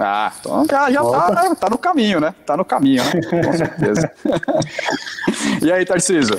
Ah, 0.00 0.32
então 0.38 0.64
já, 0.70 0.90
já 0.92 1.02
tá, 1.02 1.54
tá, 1.56 1.70
no 1.70 1.76
caminho, 1.76 2.20
né? 2.20 2.32
Tá 2.46 2.56
no 2.56 2.64
caminho, 2.64 3.02
né? 3.02 3.10
Com 3.42 3.52
certeza. 3.52 4.10
e 5.60 5.72
aí, 5.72 5.84
Tarcísio? 5.84 6.36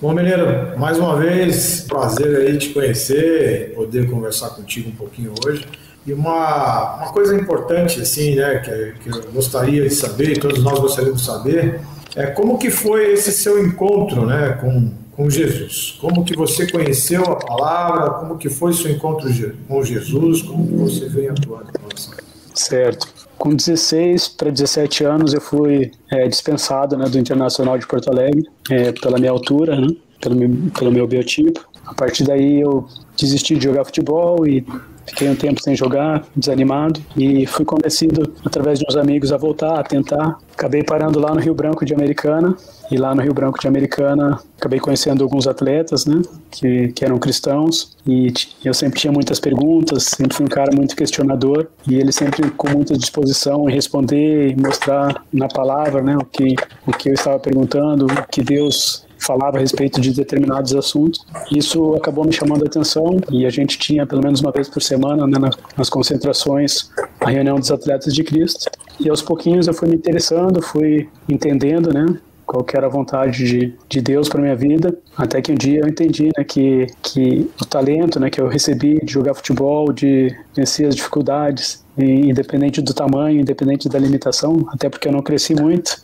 Bom, 0.00 0.14
Mineiro, 0.14 0.78
mais 0.78 0.98
uma 0.98 1.16
vez, 1.16 1.82
prazer 1.82 2.38
aí 2.38 2.56
te 2.56 2.70
conhecer, 2.70 3.74
poder 3.74 4.10
conversar 4.10 4.50
contigo 4.50 4.88
um 4.88 4.94
pouquinho 4.96 5.34
hoje. 5.44 5.66
E 6.06 6.12
uma, 6.12 6.96
uma 6.96 7.12
coisa 7.12 7.36
importante, 7.36 8.00
assim, 8.00 8.34
né, 8.34 8.58
que, 8.58 8.94
que 9.02 9.16
eu 9.16 9.30
gostaria 9.30 9.82
de 9.82 9.94
saber, 9.94 10.32
e 10.32 10.40
todos 10.40 10.62
nós 10.62 10.78
gostaríamos 10.78 11.20
de 11.20 11.26
saber, 11.26 11.80
é 12.16 12.26
como 12.26 12.58
que 12.58 12.70
foi 12.70 13.12
esse 13.12 13.30
seu 13.30 13.62
encontro, 13.62 14.26
né, 14.26 14.58
com, 14.60 14.90
com 15.14 15.30
Jesus? 15.30 15.98
Como 16.00 16.24
que 16.24 16.34
você 16.34 16.66
conheceu 16.66 17.22
a 17.24 17.36
palavra? 17.36 18.10
Como 18.10 18.38
que 18.38 18.48
foi 18.48 18.72
seu 18.72 18.90
encontro 18.90 19.28
com 19.68 19.84
Jesus? 19.84 20.42
Como 20.42 20.66
que 20.66 20.74
você 20.74 21.08
vem 21.08 21.28
atuando 21.28 21.66
com 21.66 21.88
relação 21.88 22.22
Certo. 22.54 23.06
Com 23.38 23.54
16 23.54 24.28
para 24.28 24.50
17 24.50 25.04
anos 25.04 25.34
eu 25.34 25.40
fui 25.40 25.90
é, 26.10 26.28
dispensado 26.28 26.96
né, 26.96 27.06
do 27.08 27.18
Internacional 27.18 27.76
de 27.78 27.86
Porto 27.86 28.08
Alegre 28.10 28.48
é, 28.70 28.92
pela 28.92 29.18
minha 29.18 29.30
altura, 29.30 29.80
né, 29.80 29.88
pelo, 30.20 30.36
meu, 30.36 30.50
pelo 30.78 30.92
meu 30.92 31.06
biotipo. 31.06 31.60
A 31.84 31.94
partir 31.94 32.24
daí 32.24 32.60
eu 32.60 32.86
desisti 33.18 33.56
de 33.56 33.64
jogar 33.64 33.84
futebol 33.84 34.46
e 34.46 34.64
Fiquei 35.06 35.28
um 35.28 35.34
tempo 35.34 35.62
sem 35.62 35.74
jogar, 35.74 36.24
desanimado, 36.36 37.00
e 37.16 37.46
fui 37.46 37.64
convencido 37.64 38.32
através 38.44 38.78
de 38.78 38.84
uns 38.88 38.96
amigos 38.96 39.32
a 39.32 39.36
voltar, 39.36 39.78
a 39.78 39.82
tentar. 39.82 40.38
Acabei 40.52 40.82
parando 40.82 41.18
lá 41.18 41.34
no 41.34 41.40
Rio 41.40 41.54
Branco 41.54 41.84
de 41.84 41.94
Americana, 41.94 42.56
e 42.90 42.96
lá 42.96 43.14
no 43.14 43.22
Rio 43.22 43.32
Branco 43.32 43.58
de 43.58 43.66
Americana 43.66 44.38
acabei 44.58 44.78
conhecendo 44.78 45.24
alguns 45.24 45.46
atletas, 45.46 46.06
né, 46.06 46.20
que, 46.50 46.88
que 46.92 47.04
eram 47.04 47.18
cristãos, 47.18 47.96
e 48.06 48.32
eu 48.64 48.74
sempre 48.74 49.00
tinha 49.00 49.12
muitas 49.12 49.40
perguntas, 49.40 50.04
sempre 50.04 50.36
fui 50.36 50.46
um 50.46 50.48
cara 50.48 50.70
muito 50.74 50.94
questionador, 50.94 51.66
e 51.88 51.96
ele 51.96 52.12
sempre 52.12 52.50
com 52.50 52.68
muita 52.68 52.96
disposição 52.96 53.68
em 53.68 53.72
responder 53.72 54.50
e 54.50 54.60
mostrar 54.60 55.24
na 55.32 55.48
palavra, 55.48 56.02
né, 56.02 56.16
o 56.16 56.24
que, 56.24 56.54
o 56.86 56.92
que 56.92 57.08
eu 57.08 57.14
estava 57.14 57.38
perguntando, 57.38 58.06
o 58.06 58.28
que 58.30 58.42
Deus 58.42 59.04
falava 59.22 59.56
a 59.56 59.60
respeito 59.60 60.00
de 60.00 60.12
determinados 60.12 60.74
assuntos. 60.74 61.24
Isso 61.50 61.94
acabou 61.94 62.24
me 62.24 62.32
chamando 62.32 62.64
a 62.64 62.66
atenção 62.66 63.18
e 63.30 63.46
a 63.46 63.50
gente 63.50 63.78
tinha 63.78 64.06
pelo 64.06 64.22
menos 64.22 64.40
uma 64.40 64.52
vez 64.52 64.68
por 64.68 64.82
semana 64.82 65.26
né, 65.26 65.50
nas 65.76 65.88
concentrações 65.88 66.90
a 67.20 67.30
reunião 67.30 67.58
dos 67.58 67.70
atletas 67.70 68.14
de 68.14 68.22
Cristo. 68.24 68.70
E 69.00 69.08
aos 69.08 69.22
pouquinhos 69.22 69.66
eu 69.66 69.74
fui 69.74 69.88
me 69.88 69.96
interessando, 69.96 70.60
fui 70.60 71.08
entendendo, 71.28 71.92
né, 71.92 72.06
qual 72.44 72.66
era 72.74 72.86
a 72.86 72.90
vontade 72.90 73.44
de, 73.44 73.74
de 73.88 74.00
Deus 74.00 74.28
para 74.28 74.40
minha 74.40 74.54
vida, 74.54 74.96
até 75.16 75.40
que 75.40 75.50
um 75.50 75.54
dia 75.54 75.80
eu 75.80 75.88
entendi, 75.88 76.30
né, 76.36 76.44
que, 76.44 76.86
que 77.02 77.50
o 77.60 77.64
talento, 77.64 78.20
né, 78.20 78.28
que 78.28 78.40
eu 78.40 78.48
recebi 78.48 79.00
de 79.02 79.12
jogar 79.12 79.34
futebol, 79.34 79.92
de 79.92 80.36
vencer 80.54 80.86
as 80.86 80.94
dificuldades, 80.94 81.81
e 81.96 82.30
independente 82.30 82.80
do 82.80 82.94
tamanho, 82.94 83.40
independente 83.40 83.88
da 83.88 83.98
limitação, 83.98 84.66
até 84.68 84.88
porque 84.88 85.08
eu 85.08 85.12
não 85.12 85.20
cresci 85.20 85.54
muito, 85.54 85.96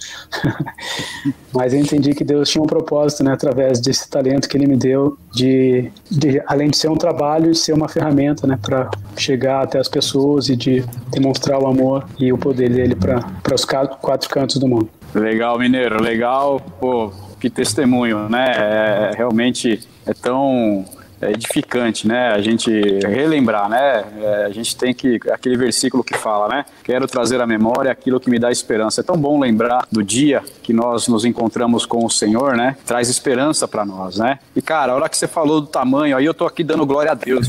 mas 1.52 1.73
eu 1.73 1.80
entendi 1.80 2.14
que 2.14 2.25
Deus 2.25 2.50
tinha 2.50 2.62
um 2.62 2.66
propósito, 2.66 3.25
né, 3.25 3.33
através 3.33 3.80
desse 3.80 4.09
talento 4.09 4.49
que 4.49 4.57
Ele 4.57 4.66
me 4.66 4.76
deu, 4.76 5.16
de, 5.33 5.90
de 6.11 6.42
além 6.47 6.68
de 6.68 6.76
ser 6.76 6.88
um 6.88 6.97
trabalho, 6.97 7.54
ser 7.54 7.73
uma 7.73 7.88
ferramenta, 7.88 8.47
né, 8.47 8.59
para 8.61 8.90
chegar 9.16 9.62
até 9.62 9.78
as 9.78 9.88
pessoas 9.88 10.49
e 10.49 10.57
de 10.57 10.85
demonstrar 11.11 11.61
o 11.62 11.66
amor 11.66 12.07
e 12.18 12.33
o 12.33 12.38
poder 12.38 12.71
dele 12.71 12.95
para 12.95 13.54
os 13.54 13.64
quatro 13.64 14.28
cantos 14.28 14.57
do 14.57 14.68
mundo. 14.68 14.88
Legal, 15.14 15.59
Mineiro, 15.59 16.02
legal. 16.02 16.61
Pô, 16.78 17.11
que 17.40 17.49
testemunho, 17.49 18.28
né? 18.28 18.52
É, 18.57 19.11
realmente 19.16 19.80
é 20.07 20.12
tão 20.12 20.85
edificante, 21.23 22.07
né? 22.07 22.29
A 22.29 22.41
gente 22.41 22.71
relembrar, 23.07 23.69
né? 23.69 24.05
É, 24.21 24.45
a 24.45 24.51
gente 24.51 24.77
tem 24.77 24.95
que 24.95 25.19
aquele 25.31 25.57
versículo 25.57 26.05
que 26.05 26.17
fala, 26.17 26.49
né? 26.49 26.65
Quero 26.85 27.07
trazer 27.07 27.41
à 27.41 27.47
memória 27.47 27.91
aquilo 27.91 28.21
que 28.21 28.31
me 28.31 28.39
dá 28.39 28.51
esperança. 28.51 29.01
É 29.01 29.05
tão 29.05 29.17
bom 29.17 29.39
lembrar 29.41 29.87
do 29.91 30.03
dia 30.03 30.43
que 30.63 30.73
nós 30.73 31.09
nos 31.09 31.25
encontramos 31.25 31.85
com 31.87 32.05
o 32.05 32.11
Senhor, 32.11 32.57
né? 32.57 32.77
Traz 32.87 33.09
esperança 33.09 33.67
para 33.67 33.85
nós, 33.85 34.19
né? 34.19 34.39
E 34.55 34.63
cara, 34.63 34.93
a 34.93 34.95
hora 34.95 35.09
que 35.09 35.17
você 35.17 35.27
falou 35.27 35.61
do 35.61 35.67
tamanho, 35.67 36.17
aí 36.17 36.25
eu 36.25 36.35
tô 36.35 36.47
aqui 36.47 36.63
dando 36.63 36.87
glória 36.87 37.13
a 37.13 37.15
Deus. 37.15 37.49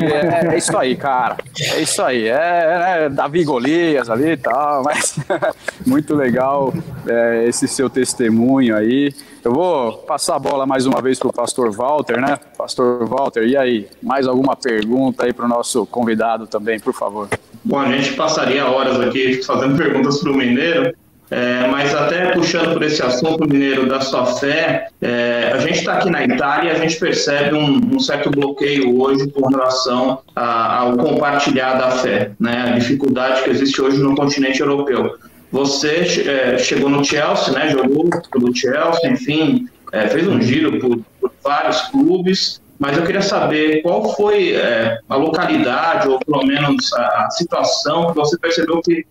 É, 0.00 0.54
é 0.54 0.58
isso 0.58 0.76
aí, 0.76 0.96
cara. 0.96 1.36
É 1.72 1.80
isso 1.80 2.02
aí. 2.02 2.28
É, 2.28 3.04
é 3.04 3.08
Davi 3.08 3.44
Golias 3.44 4.10
ali 4.10 4.32
e 4.32 4.36
tal, 4.36 4.82
mas 4.82 5.18
muito 5.86 6.14
legal 6.14 6.72
é, 7.06 7.44
esse 7.48 7.66
seu 7.66 7.88
testemunho 7.88 8.76
aí. 8.76 9.14
Eu 9.46 9.52
vou 9.52 9.92
passar 9.92 10.34
a 10.34 10.38
bola 10.40 10.66
mais 10.66 10.86
uma 10.86 11.00
vez 11.00 11.20
para 11.20 11.28
o 11.28 11.32
pastor 11.32 11.70
Walter, 11.70 12.20
né? 12.20 12.36
Pastor 12.58 13.06
Walter, 13.06 13.46
e 13.46 13.56
aí? 13.56 13.86
Mais 14.02 14.26
alguma 14.26 14.56
pergunta 14.56 15.24
aí 15.24 15.32
para 15.32 15.44
o 15.44 15.48
nosso 15.48 15.86
convidado 15.86 16.48
também, 16.48 16.80
por 16.80 16.92
favor? 16.92 17.28
Bom, 17.62 17.78
a 17.78 17.88
gente 17.92 18.14
passaria 18.14 18.66
horas 18.66 18.98
aqui 18.98 19.40
fazendo 19.44 19.78
perguntas 19.78 20.18
para 20.18 20.32
o 20.32 20.34
Mineiro, 20.36 20.92
é, 21.30 21.68
mas 21.68 21.94
até 21.94 22.32
puxando 22.32 22.72
por 22.72 22.82
esse 22.82 23.00
assunto, 23.00 23.48
Mineiro, 23.48 23.88
da 23.88 24.00
sua 24.00 24.26
fé, 24.26 24.88
é, 25.00 25.52
a 25.54 25.58
gente 25.58 25.78
está 25.78 25.98
aqui 25.98 26.10
na 26.10 26.24
Itália 26.24 26.72
e 26.72 26.74
a 26.74 26.78
gente 26.80 26.98
percebe 26.98 27.54
um, 27.54 27.94
um, 27.94 28.00
certo 28.00 28.28
bloqueio 28.32 29.00
hoje 29.00 29.30
com 29.30 29.46
relação 29.46 30.22
a, 30.34 30.80
ao 30.80 30.96
compartilhar 30.96 31.74
da 31.74 31.92
fé, 31.92 32.32
né? 32.40 32.72
A 32.72 32.78
dificuldade 32.80 33.44
que 33.44 33.50
existe 33.50 33.80
hoje 33.80 33.98
no 33.98 34.16
continente 34.16 34.58
europeu. 34.58 35.16
Você 35.52 36.24
é, 36.28 36.58
chegou 36.58 36.88
no 36.88 37.04
Chelsea, 37.04 37.52
né? 37.52 37.70
Jogou 37.70 38.08
pelo 38.30 38.54
Chelsea, 38.54 39.10
enfim, 39.10 39.68
é, 39.92 40.08
fez 40.08 40.26
um 40.26 40.40
giro 40.40 40.78
por, 40.78 40.98
por, 41.20 41.32
vários 41.42 41.82
clubes. 41.82 42.60
Mas 42.78 42.98
eu 42.98 43.04
queria 43.04 43.22
saber 43.22 43.80
qual 43.80 44.14
foi 44.14 44.52
é, 44.52 44.98
a 45.08 45.16
localidade, 45.16 46.08
ou 46.08 46.18
pelo 46.18 46.44
menos 46.44 46.92
a, 46.92 47.24
a 47.24 47.30
situação 47.30 48.08
que 48.08 48.16
você 48.16 48.36
percebeu 48.36 48.82
que 48.82 49.06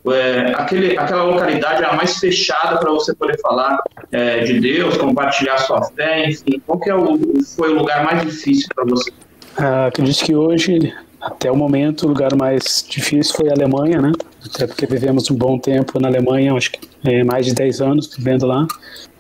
aquele, 0.56 0.96
aquela 0.96 1.24
localidade 1.24 1.84
era 1.84 1.94
mais 1.94 2.20
fechada 2.20 2.78
para 2.78 2.92
você 2.92 3.16
poder 3.16 3.40
falar 3.42 3.80
de 4.46 4.60
Deus, 4.60 4.98
compartilhar 4.98 5.58
sua 5.58 5.82
fé, 5.82 6.30
enfim. 6.30 6.62
Qual 6.68 6.80
que 6.80 6.92
é 6.92 6.96
o, 6.96 7.18
foi 7.56 7.74
o 7.74 7.80
lugar 7.80 8.04
mais 8.04 8.22
difícil 8.22 8.68
para 8.76 8.86
você? 8.86 9.12
Ah, 9.58 9.88
acredito 9.88 10.24
que 10.24 10.36
hoje 10.36 10.94
até 11.26 11.52
o 11.52 11.56
momento, 11.56 12.04
o 12.04 12.10
lugar 12.10 12.36
mais 12.36 12.86
difícil 12.88 13.34
foi 13.36 13.50
a 13.50 13.54
Alemanha, 13.54 14.00
né? 14.00 14.12
Até 14.46 14.68
porque 14.68 14.86
vivemos 14.86 15.32
um 15.32 15.36
bom 15.36 15.58
tempo 15.58 16.00
na 16.00 16.08
Alemanha, 16.08 16.54
acho 16.54 16.74
que 16.74 16.80
é, 17.04 17.24
mais 17.24 17.48
de 17.48 17.56
10 17.56 17.82
anos 17.82 18.16
vivendo 18.16 18.46
lá. 18.46 18.68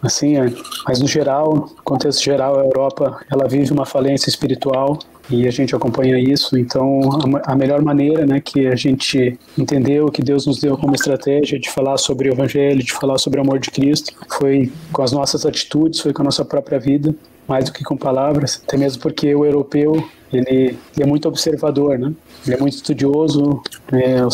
Assim, 0.03 0.38
é, 0.38 0.53
mas 0.88 1.01
no 1.01 1.07
geral, 1.07 1.51
no 1.51 1.83
contexto 1.83 2.24
geral, 2.24 2.59
a 2.59 2.63
Europa, 2.63 3.19
ela 3.31 3.47
vive 3.47 3.74
uma 3.74 3.88
falência 3.88 4.29
espiritual 4.29 5.00
e 5.31 5.47
a 5.47 5.51
gente 5.51 5.75
acompanha 5.75 6.19
isso. 6.19 6.55
Então, 6.59 7.00
a, 7.43 7.53
a 7.53 7.55
melhor 7.55 7.81
maneira, 7.81 8.24
né, 8.24 8.39
que 8.39 8.67
a 8.67 8.75
gente 8.75 9.39
entendeu, 9.57 10.12
que 10.12 10.21
Deus 10.21 10.45
nos 10.45 10.59
deu 10.59 10.77
como 10.77 10.93
estratégia 10.93 11.59
de 11.59 11.71
falar 11.71 11.97
sobre 11.97 12.29
o 12.29 12.33
Evangelho, 12.33 12.83
de 12.83 12.93
falar 12.93 13.17
sobre 13.17 13.39
o 13.39 13.41
amor 13.41 13.57
de 13.57 13.71
Cristo, 13.71 14.13
foi 14.38 14.71
com 14.93 15.01
as 15.01 15.12
nossas 15.12 15.43
atitudes, 15.43 16.01
foi 16.01 16.13
com 16.13 16.21
a 16.21 16.25
nossa 16.25 16.45
própria 16.45 16.77
vida 16.77 17.15
mais 17.47 17.65
do 17.65 17.74
que 17.74 17.83
com 17.83 17.95
palavras, 17.95 18.62
até 18.65 18.77
mesmo 18.77 19.01
porque 19.01 19.33
o 19.35 19.45
europeu 19.45 20.03
ele, 20.38 20.77
ele 20.96 21.04
é 21.04 21.06
muito 21.06 21.27
observador, 21.27 21.98
né? 21.98 22.12
Ele 22.46 22.56
é 22.56 22.60
muito 22.60 22.75
estudioso, 22.75 23.62
é, 23.92 24.25
o 24.25 24.30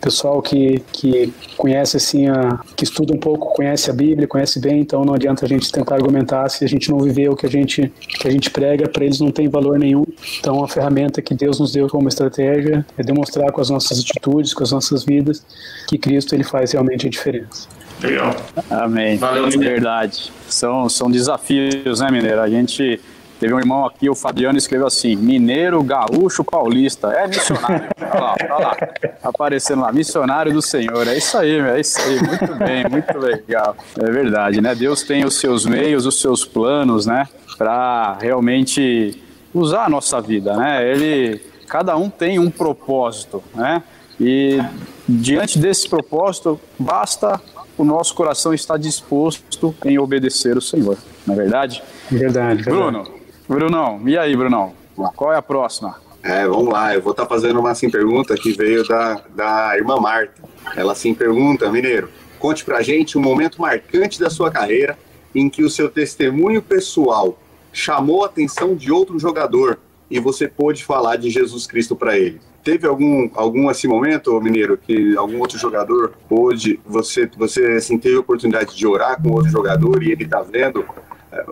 pessoal 0.00 0.40
que, 0.40 0.82
que 0.92 1.32
conhece 1.56 1.96
assim, 1.96 2.26
a, 2.26 2.58
que 2.74 2.84
estuda 2.84 3.14
um 3.14 3.18
pouco, 3.18 3.54
conhece 3.54 3.90
a 3.90 3.92
Bíblia, 3.92 4.26
conhece 4.26 4.58
bem, 4.58 4.80
então 4.80 5.04
não 5.04 5.12
adianta 5.12 5.44
a 5.44 5.48
gente 5.48 5.70
tentar 5.70 5.96
argumentar 5.96 6.48
se 6.48 6.64
a 6.64 6.68
gente 6.68 6.90
não 6.90 6.98
viver 6.98 7.28
o 7.28 7.36
que 7.36 7.44
a 7.44 7.50
gente, 7.50 7.92
que 8.00 8.26
a 8.26 8.30
gente 8.30 8.50
prega, 8.50 8.88
para 8.88 9.04
eles 9.04 9.20
não 9.20 9.30
tem 9.30 9.48
valor 9.48 9.78
nenhum. 9.78 10.06
Então 10.38 10.64
a 10.64 10.68
ferramenta 10.68 11.20
que 11.20 11.34
Deus 11.34 11.60
nos 11.60 11.72
deu 11.72 11.86
como 11.88 12.08
estratégia 12.08 12.84
é 12.96 13.02
demonstrar 13.02 13.52
com 13.52 13.60
as 13.60 13.68
nossas 13.68 14.00
atitudes, 14.00 14.54
com 14.54 14.62
as 14.62 14.72
nossas 14.72 15.04
vidas, 15.04 15.44
que 15.86 15.98
Cristo 15.98 16.34
ele 16.34 16.44
faz 16.44 16.72
realmente 16.72 17.06
a 17.06 17.10
diferença. 17.10 17.68
Legal. 18.02 18.34
Amém. 18.70 19.18
Valeu, 19.18 19.46
Mineiro. 19.46 19.74
Verdade. 19.74 20.32
São, 20.48 20.88
são 20.88 21.10
desafios, 21.10 22.00
né, 22.00 22.10
Mineiro? 22.10 22.40
A 22.40 22.48
gente 22.48 22.98
teve 23.40 23.54
um 23.54 23.58
irmão 23.58 23.86
aqui, 23.86 24.08
o 24.10 24.14
Fabiano, 24.14 24.58
escreveu 24.58 24.86
assim: 24.86 25.16
Mineiro, 25.16 25.82
gaúcho, 25.82 26.44
paulista. 26.44 27.08
É 27.08 27.26
missionário. 27.26 27.88
olha 27.98 28.20
lá, 28.20 28.34
olha 28.38 28.66
lá. 28.66 28.76
Aparecendo 29.24 29.80
lá, 29.80 29.90
missionário 29.90 30.52
do 30.52 30.60
Senhor. 30.60 31.08
É 31.08 31.16
isso 31.16 31.38
aí, 31.38 31.58
é 31.58 31.80
isso 31.80 31.98
aí. 31.98 32.22
Muito 32.22 32.54
bem, 32.56 32.84
muito 32.88 33.18
legal. 33.18 33.74
É 33.98 34.10
verdade, 34.10 34.60
né? 34.60 34.74
Deus 34.74 35.02
tem 35.02 35.24
os 35.24 35.36
seus 35.40 35.64
meios, 35.64 36.04
os 36.04 36.20
seus 36.20 36.44
planos, 36.44 37.06
né? 37.06 37.26
Para 37.56 38.18
realmente 38.20 39.18
usar 39.54 39.86
a 39.86 39.88
nossa 39.88 40.20
vida, 40.20 40.54
né? 40.56 40.86
Ele, 40.86 41.40
cada 41.66 41.96
um 41.96 42.10
tem 42.10 42.38
um 42.38 42.50
propósito, 42.50 43.42
né? 43.54 43.82
E 44.20 44.60
diante 45.08 45.58
desse 45.58 45.88
propósito, 45.88 46.60
basta 46.78 47.40
o 47.78 47.84
nosso 47.84 48.14
coração 48.14 48.52
está 48.52 48.76
disposto 48.76 49.74
em 49.86 49.98
obedecer 49.98 50.54
o 50.54 50.60
Senhor, 50.60 50.98
não 51.26 51.34
é 51.34 51.38
verdade? 51.38 51.82
Verdade, 52.10 52.62
verdade. 52.62 52.62
Bruno, 52.64 53.19
Brunão, 53.50 54.00
e 54.06 54.16
aí, 54.16 54.36
Brunão? 54.36 54.72
Qual 55.16 55.32
é 55.32 55.36
a 55.36 55.42
próxima? 55.42 55.96
É, 56.22 56.46
vamos 56.46 56.72
lá, 56.72 56.94
eu 56.94 57.02
vou 57.02 57.10
estar 57.10 57.24
tá 57.24 57.28
fazendo 57.28 57.58
uma 57.58 57.72
assim 57.72 57.90
pergunta 57.90 58.36
que 58.36 58.52
veio 58.52 58.86
da, 58.86 59.20
da 59.34 59.76
irmã 59.76 59.96
Marta. 59.96 60.40
Ela 60.76 60.92
assim 60.92 61.12
pergunta, 61.12 61.68
Mineiro, 61.68 62.08
conte 62.38 62.64
pra 62.64 62.80
gente 62.80 63.18
um 63.18 63.20
momento 63.20 63.60
marcante 63.60 64.20
da 64.20 64.30
sua 64.30 64.52
carreira 64.52 64.96
em 65.34 65.50
que 65.50 65.64
o 65.64 65.68
seu 65.68 65.90
testemunho 65.90 66.62
pessoal 66.62 67.36
chamou 67.72 68.22
a 68.22 68.26
atenção 68.26 68.76
de 68.76 68.92
outro 68.92 69.18
jogador 69.18 69.80
e 70.08 70.20
você 70.20 70.46
pôde 70.46 70.84
falar 70.84 71.16
de 71.16 71.28
Jesus 71.28 71.66
Cristo 71.66 71.96
para 71.96 72.16
ele. 72.16 72.40
Teve 72.62 72.86
algum 72.86 73.28
algum 73.34 73.68
assim 73.68 73.88
momento, 73.88 74.40
Mineiro, 74.40 74.78
que 74.78 75.16
algum 75.16 75.40
outro 75.40 75.58
jogador 75.58 76.12
pôde, 76.28 76.78
você 76.86 77.28
você 77.36 77.64
assim 77.72 77.98
teve 77.98 78.14
a 78.14 78.20
oportunidade 78.20 78.76
de 78.76 78.86
orar 78.86 79.20
com 79.20 79.32
outro 79.32 79.50
jogador 79.50 80.04
e 80.04 80.12
ele 80.12 80.22
está 80.22 80.40
vendo 80.40 80.84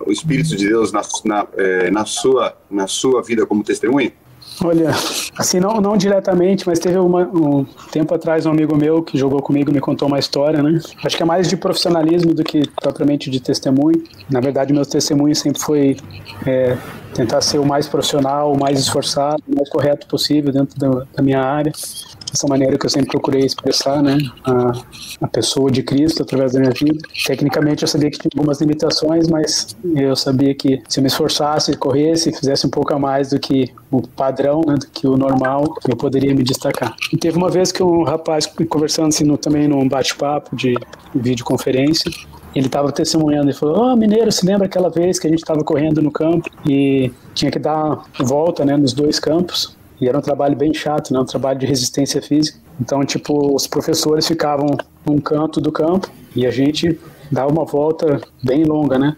o 0.07 0.13
Espírito 0.13 0.57
de 0.57 0.69
Deus 0.69 0.93
na, 0.93 1.03
na, 1.25 1.47
é, 1.57 1.91
na, 1.91 2.05
sua, 2.05 2.57
na 2.71 2.87
sua 2.87 3.23
vida 3.23 3.47
como 3.47 3.63
testemunha? 3.63 4.13
Olha, 4.65 4.91
assim, 5.37 5.61
não, 5.61 5.81
não 5.81 5.97
diretamente, 5.97 6.67
mas 6.67 6.79
teve 6.79 6.99
uma, 6.99 7.23
um 7.23 7.65
tempo 7.93 8.13
atrás 8.15 8.45
um 8.45 8.51
amigo 8.51 8.77
meu 8.77 9.03
que 9.03 9.17
jogou 9.17 9.41
comigo 9.41 9.71
me 9.71 9.81
contou 9.81 10.09
uma 10.09 10.19
história, 10.19 10.63
né? 10.63 10.81
Acho 11.05 11.17
que 11.17 11.23
é 11.23 11.27
mais 11.27 11.49
de 11.49 11.57
profissionalismo 11.57 12.35
do 12.35 12.43
que 12.43 12.69
propriamente 12.81 13.31
de 13.31 13.41
testemunho. 13.41 14.03
Na 14.29 14.41
verdade, 14.41 14.73
meu 14.73 14.85
testemunho 14.85 15.35
sempre 15.35 15.61
foi 15.61 15.97
é, 16.45 16.77
tentar 17.15 17.41
ser 17.41 17.59
o 17.59 17.67
mais 17.67 17.87
profissional, 17.87 18.53
o 18.53 18.59
mais 18.59 18.81
esforçado, 18.81 19.43
o 19.47 19.55
mais 19.55 19.69
correto 19.69 20.07
possível 20.09 20.53
dentro 20.53 20.79
da, 20.79 21.07
da 21.15 21.23
minha 21.23 21.41
área 21.41 21.73
essa 22.33 22.47
maneira 22.47 22.79
que 22.79 22.87
eu 22.87 22.91
sempre 22.91 23.11
procurei 23.11 23.43
expressar, 23.45 24.03
né, 24.03 24.19
a, 24.45 24.73
a 25.23 25.29
pessoa 25.29 25.71
de 25.71 25.83
Cristo 25.83 26.23
através 26.23 26.53
da 26.53 26.61
minha 26.61 26.73
vida. 26.73 26.99
Tecnicamente 27.27 27.83
eu 27.83 27.89
sabia 27.89 28.11
que 28.11 28.19
tinha 28.19 28.31
algumas 28.35 28.61
limitações, 28.61 29.29
mas 29.29 29.77
eu 29.97 30.15
sabia 30.17 30.55
que 30.55 30.83
se 30.89 31.01
eu 31.01 31.03
me 31.03 31.09
esforçasse, 31.09 31.77
corresse, 31.77 32.33
fizesse 32.33 32.67
um 32.67 32.71
pouco 32.71 32.95
a 32.95 32.99
mais 32.99 33.31
do 33.31 33.39
que 33.39 33.73
o 33.91 34.03
padrão, 34.03 34.61
né, 34.67 34.75
do 34.75 34.87
que 34.89 35.07
o 35.07 35.17
normal, 35.17 35.75
eu 35.89 35.97
poderia 35.97 36.35
me 36.35 36.43
destacar. 36.43 36.95
E 37.13 37.17
teve 37.17 37.37
uma 37.37 37.51
vez 37.51 37.73
que 37.73 37.83
um 37.83 38.05
rapaz 38.05 38.47
conversando 38.69 39.09
assim, 39.09 39.25
no, 39.25 39.37
também 39.37 39.69
num 39.69 39.89
bate-papo 39.89 40.55
de 40.55 40.75
videoconferência, 41.15 42.11
ele 42.55 42.67
estava 42.67 42.91
testemunhando 42.91 43.51
e 43.51 43.55
falou: 43.55 43.93
oh, 43.93 43.97
Mineiro, 43.97 44.33
se 44.33 44.45
lembra 44.45 44.67
aquela 44.67 44.91
vez 44.91 45.19
que 45.19 45.27
a 45.27 45.31
gente 45.31 45.41
estava 45.41 45.63
correndo 45.63 46.03
no 46.03 46.11
campo 46.11 46.51
e 46.67 47.13
tinha 47.35 47.51
que 47.51 47.59
dar 47.59 48.03
volta 48.21 48.65
né, 48.65 48.77
nos 48.77 48.93
dois 48.93 49.21
campos? 49.21 49.78
E 50.01 50.09
era 50.09 50.17
um 50.17 50.21
trabalho 50.21 50.57
bem 50.57 50.73
chato, 50.73 51.13
né? 51.13 51.19
Um 51.19 51.25
trabalho 51.25 51.59
de 51.59 51.67
resistência 51.67 52.23
física. 52.23 52.59
Então, 52.81 53.05
tipo, 53.05 53.55
os 53.55 53.67
professores 53.67 54.27
ficavam 54.27 54.69
num 55.05 55.19
canto 55.21 55.61
do 55.61 55.73
campo 55.73 56.09
e 56.35 56.47
a 56.47 56.51
gente 56.51 56.99
dava 57.31 57.51
uma 57.51 57.65
volta 57.65 58.21
bem 58.43 58.65
longa, 58.65 58.99
né? 58.99 59.17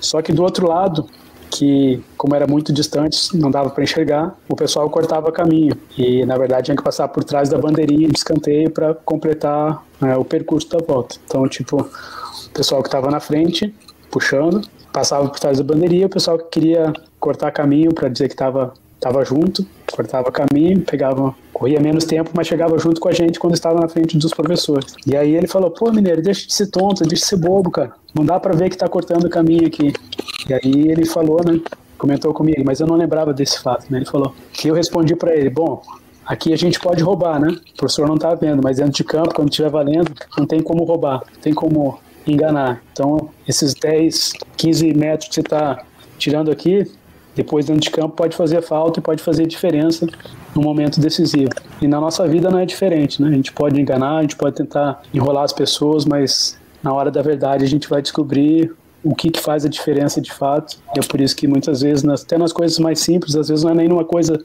Só 0.00 0.22
que 0.22 0.32
do 0.32 0.42
outro 0.42 0.66
lado, 0.66 1.06
que 1.50 2.02
como 2.16 2.34
era 2.34 2.46
muito 2.46 2.72
distante, 2.72 3.36
não 3.36 3.50
dava 3.50 3.70
para 3.70 3.84
enxergar, 3.84 4.34
o 4.48 4.56
pessoal 4.56 4.88
cortava 4.88 5.30
caminho 5.30 5.76
e 5.96 6.24
na 6.24 6.36
verdade 6.38 6.66
tinha 6.66 6.76
que 6.76 6.82
passar 6.82 7.08
por 7.08 7.22
trás 7.22 7.50
da 7.50 7.58
bandeirinha 7.58 8.08
de 8.08 8.16
escanteio 8.16 8.70
para 8.70 8.94
completar 8.94 9.84
é, 10.00 10.16
o 10.16 10.24
percurso 10.24 10.68
da 10.70 10.78
volta. 10.78 11.16
Então, 11.24 11.46
tipo, 11.46 11.82
o 11.82 12.50
pessoal 12.54 12.82
que 12.82 12.88
estava 12.88 13.10
na 13.10 13.20
frente 13.20 13.72
puxando 14.10 14.62
passava 14.92 15.28
por 15.28 15.38
trás 15.38 15.58
da 15.58 15.64
bandeirinha, 15.64 16.06
o 16.06 16.10
pessoal 16.10 16.38
que 16.38 16.44
queria 16.44 16.92
cortar 17.20 17.50
caminho 17.50 17.94
para 17.94 18.08
dizer 18.08 18.28
que 18.28 18.34
estava 18.34 18.74
tava 19.02 19.24
junto, 19.24 19.66
cortava 19.90 20.30
caminho, 20.30 20.80
pegava, 20.80 21.34
corria 21.52 21.80
menos 21.80 22.04
tempo, 22.04 22.30
mas 22.32 22.46
chegava 22.46 22.78
junto 22.78 23.00
com 23.00 23.08
a 23.08 23.12
gente 23.12 23.38
quando 23.38 23.54
estava 23.54 23.80
na 23.80 23.88
frente 23.88 24.16
dos 24.16 24.32
professores. 24.32 24.94
E 25.04 25.16
aí 25.16 25.34
ele 25.34 25.48
falou: 25.48 25.70
pô, 25.70 25.90
Mineiro, 25.90 26.22
deixa 26.22 26.46
de 26.46 26.54
ser 26.54 26.68
tonto, 26.68 27.02
deixa 27.02 27.24
de 27.24 27.28
ser 27.28 27.36
bobo, 27.36 27.70
cara. 27.70 27.92
Não 28.14 28.24
dá 28.24 28.38
para 28.38 28.54
ver 28.54 28.70
que 28.70 28.76
tá 28.78 28.88
cortando 28.88 29.28
caminho 29.28 29.66
aqui. 29.66 29.92
E 30.48 30.54
aí 30.54 30.88
ele 30.88 31.04
falou, 31.04 31.40
né? 31.44 31.60
Comentou 31.98 32.32
comigo, 32.32 32.62
mas 32.64 32.80
eu 32.80 32.86
não 32.86 32.96
lembrava 32.96 33.32
desse 33.34 33.60
fato, 33.60 33.86
né? 33.90 33.98
Ele 33.98 34.06
falou 34.06 34.34
que 34.52 34.68
eu 34.68 34.74
respondi 34.74 35.16
para 35.16 35.34
ele: 35.34 35.50
bom, 35.50 35.82
aqui 36.24 36.52
a 36.52 36.56
gente 36.56 36.78
pode 36.78 37.02
roubar, 37.02 37.40
né? 37.40 37.48
O 37.48 37.76
professor 37.76 38.06
não 38.06 38.16
tá 38.16 38.32
vendo, 38.36 38.62
mas 38.62 38.76
dentro 38.76 38.92
de 38.92 39.04
campo, 39.04 39.34
quando 39.34 39.50
estiver 39.50 39.68
valendo, 39.68 40.12
não 40.38 40.46
tem 40.46 40.62
como 40.62 40.84
roubar, 40.84 41.22
não 41.34 41.40
tem 41.40 41.52
como 41.52 41.98
enganar. 42.24 42.80
Então, 42.92 43.30
esses 43.48 43.74
10, 43.74 44.34
15 44.56 44.94
metros 44.94 45.28
que 45.28 45.34
você 45.34 45.42
tá 45.42 45.84
tirando 46.18 46.52
aqui, 46.52 46.88
depois 47.34 47.66
dentro 47.66 47.80
de 47.80 47.90
campo 47.90 48.14
pode 48.16 48.36
fazer 48.36 48.62
falta 48.62 49.00
e 49.00 49.02
pode 49.02 49.22
fazer 49.22 49.46
diferença 49.46 50.06
no 50.54 50.62
momento 50.62 51.00
decisivo. 51.00 51.50
E 51.80 51.88
na 51.88 52.00
nossa 52.00 52.26
vida 52.26 52.50
não 52.50 52.58
é 52.58 52.66
diferente, 52.66 53.20
né? 53.20 53.28
A 53.28 53.32
gente 53.32 53.52
pode 53.52 53.80
enganar, 53.80 54.18
a 54.18 54.22
gente 54.22 54.36
pode 54.36 54.56
tentar 54.56 55.02
enrolar 55.12 55.44
as 55.44 55.52
pessoas, 55.52 56.04
mas 56.04 56.58
na 56.82 56.92
hora 56.92 57.10
da 57.10 57.22
verdade 57.22 57.64
a 57.64 57.68
gente 57.68 57.88
vai 57.88 58.02
descobrir 58.02 58.74
o 59.04 59.14
que, 59.14 59.30
que 59.30 59.40
faz 59.40 59.64
a 59.64 59.68
diferença 59.68 60.20
de 60.20 60.32
fato. 60.32 60.78
E 60.94 61.00
é 61.00 61.02
por 61.02 61.20
isso 61.20 61.34
que 61.34 61.46
muitas 61.46 61.80
vezes, 61.80 62.04
até 62.04 62.38
nas 62.38 62.52
coisas 62.52 62.78
mais 62.78 63.00
simples, 63.00 63.34
às 63.34 63.48
vezes 63.48 63.64
não 63.64 63.72
é 63.72 63.74
nem 63.74 63.90
uma 63.90 64.04
coisa 64.04 64.40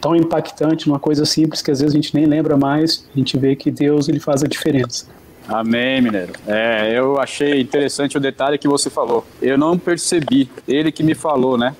tão 0.00 0.14
impactante, 0.14 0.86
uma 0.86 0.98
coisa 0.98 1.24
simples 1.24 1.62
que 1.62 1.70
às 1.70 1.80
vezes 1.80 1.94
a 1.94 1.96
gente 1.96 2.14
nem 2.14 2.26
lembra 2.26 2.56
mais, 2.56 3.08
a 3.14 3.18
gente 3.18 3.38
vê 3.38 3.56
que 3.56 3.70
Deus 3.70 4.08
ele 4.08 4.20
faz 4.20 4.42
a 4.42 4.46
diferença. 4.46 5.06
Amém, 5.48 6.00
Mineiro. 6.00 6.32
É, 6.46 6.92
eu 6.96 7.18
achei 7.20 7.60
interessante 7.60 8.16
o 8.16 8.20
detalhe 8.20 8.58
que 8.58 8.68
você 8.68 8.88
falou. 8.88 9.24
Eu 9.40 9.58
não 9.58 9.78
percebi, 9.78 10.48
ele 10.68 10.92
que 10.92 11.02
me 11.02 11.14
falou, 11.14 11.58
né? 11.58 11.74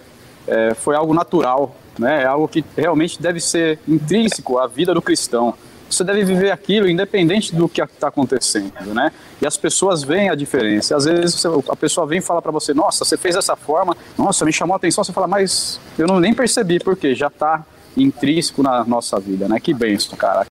É, 0.46 0.74
foi 0.74 0.94
algo 0.94 1.14
natural, 1.14 1.76
né? 1.98 2.22
É 2.22 2.26
algo 2.26 2.48
que 2.48 2.64
realmente 2.76 3.20
deve 3.20 3.40
ser 3.40 3.78
intrínseco 3.86 4.58
à 4.58 4.66
vida 4.66 4.94
do 4.94 5.02
cristão. 5.02 5.54
Você 5.88 6.04
deve 6.04 6.24
viver 6.24 6.50
aquilo 6.50 6.88
independente 6.88 7.54
do 7.54 7.68
que 7.68 7.82
está 7.82 8.08
acontecendo, 8.08 8.94
né? 8.94 9.12
E 9.40 9.46
as 9.46 9.58
pessoas 9.58 10.02
veem 10.02 10.30
a 10.30 10.34
diferença. 10.34 10.96
Às 10.96 11.04
vezes 11.04 11.34
você, 11.34 11.48
a 11.68 11.76
pessoa 11.76 12.06
vem 12.06 12.18
e 12.18 12.22
fala 12.22 12.40
para 12.40 12.50
você: 12.50 12.72
Nossa, 12.72 13.04
você 13.04 13.16
fez 13.16 13.34
dessa 13.34 13.54
forma, 13.56 13.94
nossa, 14.16 14.44
me 14.44 14.52
chamou 14.52 14.72
a 14.72 14.76
atenção. 14.76 15.04
Você 15.04 15.12
fala, 15.12 15.26
mas 15.26 15.78
eu 15.98 16.06
não 16.06 16.18
nem 16.18 16.32
percebi, 16.32 16.78
porque 16.78 17.14
já 17.14 17.26
está 17.26 17.64
intrínseco 17.96 18.62
na 18.62 18.84
nossa 18.84 19.20
vida, 19.20 19.46
né? 19.48 19.60
Que 19.60 19.74
benção, 19.74 20.16
cara. 20.16 20.46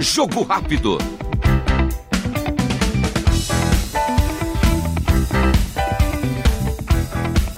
Jogo 0.00 0.42
rápido. 0.42 0.98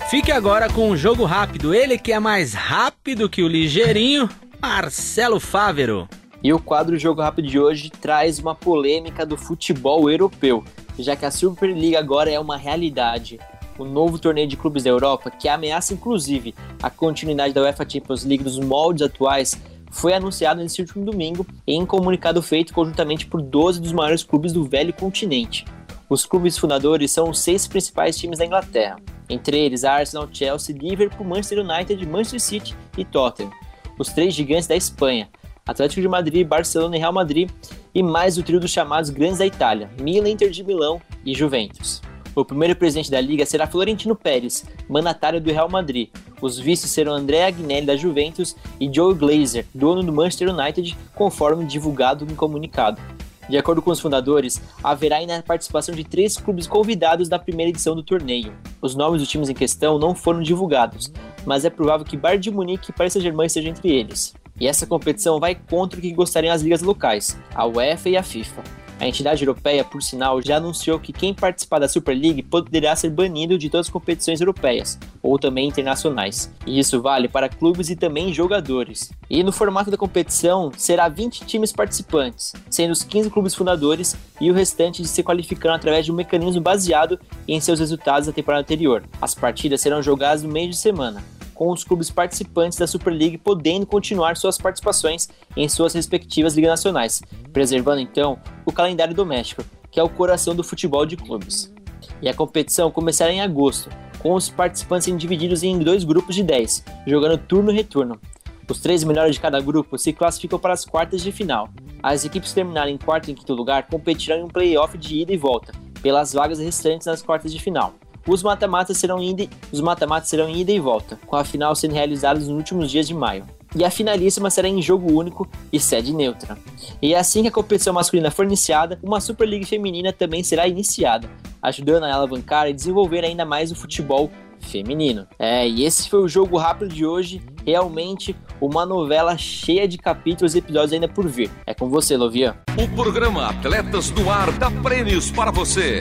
Fique 0.09 0.31
agora 0.31 0.73
com 0.73 0.91
um 0.91 0.97
jogo 0.97 1.25
rápido. 1.25 1.75
Ele 1.75 1.99
que 1.99 2.13
é 2.13 2.21
mais 2.21 2.55
rápido 2.55 3.29
que 3.29 3.43
o 3.43 3.49
ligeirinho, 3.49 4.29
Marcelo 4.63 5.41
Fávero. 5.41 6.09
E 6.45 6.53
o 6.53 6.61
quadro 6.61 6.97
Jogo 6.97 7.23
Rápido 7.23 7.49
de 7.49 7.59
hoje 7.59 7.91
traz 7.91 8.39
uma 8.39 8.55
polêmica 8.55 9.27
do 9.27 9.37
futebol 9.37 10.09
europeu, 10.09 10.63
já 10.97 11.17
que 11.17 11.25
a 11.25 11.31
Superliga 11.33 11.99
agora 11.99 12.31
é 12.31 12.39
uma 12.39 12.57
realidade. 12.57 13.41
O 13.77 13.85
novo 13.85 14.17
torneio 14.17 14.47
de 14.47 14.57
clubes 14.57 14.85
da 14.85 14.91
Europa, 14.91 15.29
que 15.29 15.49
ameaça 15.49 15.93
inclusive 15.93 16.55
a 16.81 16.89
continuidade 16.89 17.53
da 17.53 17.63
UEFA 17.63 17.89
Champions 17.89 18.25
League 18.25 18.45
dos 18.45 18.61
moldes 18.61 19.03
atuais, 19.03 19.61
foi 19.91 20.15
anunciado 20.15 20.63
nesse 20.63 20.81
último 20.81 21.05
domingo 21.05 21.45
em 21.67 21.85
comunicado 21.85 22.41
feito 22.41 22.73
conjuntamente 22.73 23.27
por 23.27 23.43
12 23.43 23.81
dos 23.81 23.93
maiores 23.93 24.23
clubes 24.23 24.53
do 24.53 24.63
velho 24.63 24.93
continente. 24.93 25.65
Os 26.09 26.25
clubes 26.25 26.57
fundadores 26.57 27.11
são 27.11 27.29
os 27.29 27.41
seis 27.41 27.67
principais 27.67 28.17
times 28.17 28.39
da 28.39 28.47
Inglaterra, 28.47 28.99
entre 29.29 29.59
eles 29.59 29.85
Arsenal, 29.85 30.29
Chelsea, 30.33 30.77
Liverpool, 30.77 31.27
Manchester 31.27 31.59
United, 31.59 32.07
Manchester 32.07 32.41
City 32.41 32.77
e 32.97 33.05
Tottenham. 33.05 33.51
Os 33.99 34.09
três 34.09 34.35
gigantes 34.35 34.67
da 34.67 34.77
Espanha, 34.77 35.29
Atlético 35.67 36.01
de 36.01 36.09
Madrid, 36.09 36.47
Barcelona 36.47 36.97
e 36.97 36.99
Real 37.01 37.13
Madrid, 37.13 37.51
e 37.95 38.03
mais 38.03 38.39
o 38.39 38.43
trio 38.43 38.61
dos 38.61 38.71
chamados 38.71 39.11
grandes 39.11 39.39
da 39.39 39.47
Itália, 39.47 39.91
Milan, 40.01 40.29
Inter 40.29 40.51
de 40.51 40.63
Milão 40.63 41.01
e 41.25 41.35
Juventus. 41.35 42.01
O 42.37 42.45
primeiro 42.45 42.77
presidente 42.77 43.11
da 43.11 43.19
liga 43.19 43.47
será 43.47 43.67
Florentino 43.67 44.15
Pérez, 44.15 44.67
mandatário 44.89 45.41
do 45.41 45.51
Real 45.51 45.71
Madrid. 45.71 46.11
Os 46.41 46.59
vices 46.59 46.91
serão 46.91 47.15
André 47.15 47.47
Agnelli 47.47 47.87
da 47.87 47.97
Juventus 47.97 48.55
e 48.79 48.93
Joe 48.93 49.15
Glazer, 49.15 49.65
dono 49.75 50.03
do 50.03 50.13
Manchester 50.13 50.55
United, 50.55 50.95
conforme 51.15 51.65
divulgado 51.65 52.27
no 52.27 52.37
comunicado. 52.37 53.01
De 53.49 53.57
acordo 53.57 53.81
com 53.81 53.91
os 53.91 54.01
fundadores, 54.01 54.61
haverá 54.83 55.17
ainda 55.17 55.39
a 55.39 55.43
participação 55.43 55.95
de 55.95 56.03
três 56.03 56.37
clubes 56.37 56.67
convidados 56.67 57.29
da 57.29 57.39
primeira 57.39 57.71
edição 57.71 57.95
do 57.95 58.03
torneio. 58.03 58.53
Os 58.83 58.95
nomes 58.95 59.21
dos 59.21 59.29
times 59.29 59.49
em 59.49 59.55
questão 59.55 59.99
não 59.99 60.15
foram 60.15 60.43
divulgados, 60.43 61.13
mas 61.45 61.65
é 61.65 61.71
provável 61.71 62.05
que 62.05 62.17
Bayern 62.17 62.43
de 62.43 62.51
Munique 62.51 62.91
e 62.91 62.93
Paris 62.93 63.13
Saint-Germain 63.13 63.47
estejam 63.47 63.71
entre 63.71 63.91
eles. 63.91 64.35
E 64.59 64.67
essa 64.67 64.87
competição 64.87 65.39
vai 65.39 65.55
contra 65.55 65.99
o 65.99 66.03
que 66.03 66.13
gostariam 66.13 66.55
as 66.55 66.63
ligas 66.63 66.83
locais, 66.83 67.39
a 67.55 67.67
UEFA 67.67 68.09
e 68.09 68.17
a 68.17 68.23
FIFA. 68.23 68.86
A 68.99 69.07
entidade 69.07 69.45
europeia, 69.45 69.85
por 69.85 70.03
sinal, 70.03 70.41
já 70.41 70.57
anunciou 70.57 70.99
que 70.99 71.13
quem 71.13 71.35
participar 71.35 71.79
da 71.79 71.89
Super 71.89 72.17
League 72.17 72.43
poderá 72.43 72.97
ser 72.97 73.11
banido 73.11 73.59
de 73.59 73.69
todas 73.69 73.89
as 73.89 73.93
competições 73.93 74.41
europeias, 74.41 74.99
ou 75.23 75.39
também 75.39 75.69
internacionais. 75.69 76.51
E 76.67 76.79
isso 76.79 77.03
vale 77.03 77.29
para 77.29 77.49
clubes 77.49 77.91
e 77.91 77.97
também 77.97 78.33
jogadores. 78.33 79.13
E 79.29 79.43
no 79.43 79.53
formato 79.53 79.91
da 79.91 79.99
competição, 79.99 80.73
será 80.77 81.09
20 81.09 81.45
times 81.45 81.73
participantes, 81.73 82.55
sendo 82.71 82.93
os 82.93 83.03
15 83.03 83.29
clubes 83.29 83.55
fundadores 83.55 84.17
e 84.41 84.51
o 84.51 84.55
restante 84.55 85.07
se 85.07 85.23
qualificando 85.23 85.75
através 85.75 86.07
de 86.07 86.13
um 86.13 86.15
mecanismo 86.15 86.63
baseado 86.63 87.21
em 87.47 87.61
seus 87.61 87.79
resultados 87.79 88.27
da 88.27 88.33
temporada 88.33 88.63
anterior. 88.63 89.03
As 89.21 89.35
partidas 89.35 89.83
serão 89.83 90.03
jogadas 90.03 90.43
no 90.43 90.49
meio 90.49 90.71
de 90.71 90.77
semana. 90.77 91.23
Com 91.57 91.73
os 91.73 91.83
clubes 91.83 92.11
participantes 92.11 92.79
da 92.79 92.87
Super 92.87 93.11
League 93.11 93.39
podendo 93.39 93.87
continuar 93.87 94.37
suas 94.37 94.59
participações 94.59 95.29
em 95.57 95.69
suas 95.69 95.95
respectivas 95.95 96.55
ligas 96.55 96.71
nacionais, 96.71 97.23
preservando 97.53 98.01
então 98.01 98.39
o 98.65 98.71
calendário 98.71 99.15
doméstico, 99.15 99.65
que 99.91 99.99
é 99.99 100.03
o 100.03 100.09
coração 100.09 100.55
do 100.55 100.63
futebol 100.63 101.07
de 101.07 101.17
clubes. 101.17 101.73
E 102.21 102.29
a 102.29 102.35
competição 102.35 102.91
começará 102.91 103.33
em 103.33 103.41
agosto, 103.41 103.91
com 104.19 104.35
os 104.35 104.49
participantes 104.49 105.07
sendo 105.07 105.19
divididos 105.19 105.63
em 105.63 105.79
dois 105.79 106.05
grupos 106.05 106.35
de 106.35 106.43
10, 106.43 106.85
jogando 107.07 107.39
turno 107.39 107.73
e 107.73 107.75
retorno. 107.75 108.21
Os 108.69 108.81
três 108.81 109.05
melhores 109.05 109.37
de 109.37 109.41
cada 109.41 109.61
grupo 109.61 109.97
se 109.97 110.13
classificam 110.13 110.59
para 110.59 110.75
as 110.75 110.85
quartas 110.85 111.23
de 111.23 111.31
final. 111.31 111.69
As 112.03 112.25
equipes 112.25 112.53
terminarem 112.53 112.95
em 112.95 112.99
quarto 112.99 113.31
e 113.31 113.35
quinto 113.35 113.55
lugar 113.55 113.87
competirão 113.87 114.39
em 114.39 114.43
um 114.45 114.49
playoff 114.49 114.99
de 114.99 115.23
ida 115.23 115.33
e 115.33 115.37
volta, 115.37 115.73
pelas 116.03 116.33
vagas 116.33 116.59
restantes 116.59 117.07
nas 117.07 117.23
quartas 117.23 117.53
de 117.53 117.61
final. 117.61 117.95
Os 118.27 118.43
mata-matas 118.43 118.99
serão, 118.99 119.23
ida, 119.23 119.47
os 119.71 119.81
mata 119.81 120.07
serão 120.25 120.49
ida 120.49 120.73
e 120.73 120.81
volta, 120.81 121.19
com 121.27 121.37
a 121.37 121.45
final 121.45 121.75
sendo 121.75 121.95
realizada 121.95 122.41
nos 122.41 122.49
últimos 122.49 122.91
dias 122.91 123.07
de 123.07 123.15
maio. 123.15 123.47
E 123.75 123.85
a 123.85 123.91
finalíssima 123.91 124.51
será 124.51 124.69
em 124.69 124.81
jogo 124.81 125.13
único 125.13 125.49
e 125.73 125.79
sede 125.79 126.13
neutra. 126.13 126.57
E 127.01 127.15
é 127.15 127.19
assim 127.19 127.43
que 127.43 127.49
a 127.49 127.53
competição 127.53 127.93
masculina 127.93 128.31
for 128.31 128.45
iniciada, 128.45 128.99
uma 129.03 129.21
Super 129.21 129.47
League 129.47 129.67
feminina 129.67 130.13
também 130.13 130.43
será 130.43 130.67
iniciada, 130.67 131.29
ajudando 131.61 132.05
a 132.05 132.15
alavancar 132.15 132.69
e 132.69 132.73
desenvolver 132.73 133.25
ainda 133.25 133.45
mais 133.45 133.71
o 133.71 133.77
futebol 133.77 134.31
feminino. 134.61 135.27
É, 135.39 135.69
e 135.69 135.85
esse 135.85 136.09
foi 136.09 136.21
o 136.21 136.29
jogo 136.29 136.57
rápido 136.57 136.89
de 136.89 137.05
hoje. 137.05 137.43
Realmente 137.65 138.35
uma 138.61 138.87
novela 138.87 139.37
cheia 139.37 139.87
de 139.87 139.99
capítulos 139.99 140.55
e 140.55 140.59
episódios 140.59 140.93
ainda 140.93 141.09
por 141.09 141.27
vir. 141.27 141.51
É 141.67 141.75
com 141.75 141.89
você, 141.89 142.17
Lovia. 142.17 142.57
O 142.79 142.89
programa 142.97 143.51
Atletas 143.51 144.11
no 144.11 144.31
Ar 144.31 144.51
dá 144.53 144.71
prêmios 144.71 145.31
para 145.31 145.51
você. 145.51 146.01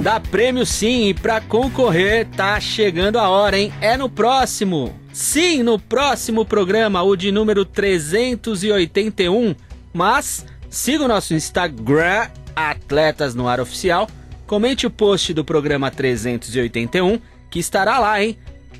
Dá 0.00 0.18
prêmio 0.18 0.64
sim, 0.64 1.08
e 1.08 1.14
para 1.14 1.42
concorrer 1.42 2.26
tá 2.34 2.58
chegando 2.58 3.18
a 3.18 3.28
hora, 3.28 3.58
hein? 3.58 3.70
É 3.82 3.98
no 3.98 4.08
próximo. 4.08 4.98
Sim, 5.12 5.62
no 5.62 5.78
próximo 5.78 6.42
programa, 6.42 7.02
o 7.02 7.14
de 7.14 7.30
número 7.30 7.66
381. 7.66 9.54
Mas 9.92 10.46
siga 10.70 11.04
o 11.04 11.08
nosso 11.08 11.34
Instagram, 11.34 12.28
Atletas 12.56 13.34
no 13.34 13.46
Ar 13.46 13.60
Oficial. 13.60 14.08
Comente 14.46 14.86
o 14.86 14.90
post 14.90 15.34
do 15.34 15.44
programa 15.44 15.90
381, 15.90 17.20
que 17.50 17.58
estará 17.58 17.98
lá, 17.98 18.22
hein? 18.22 18.38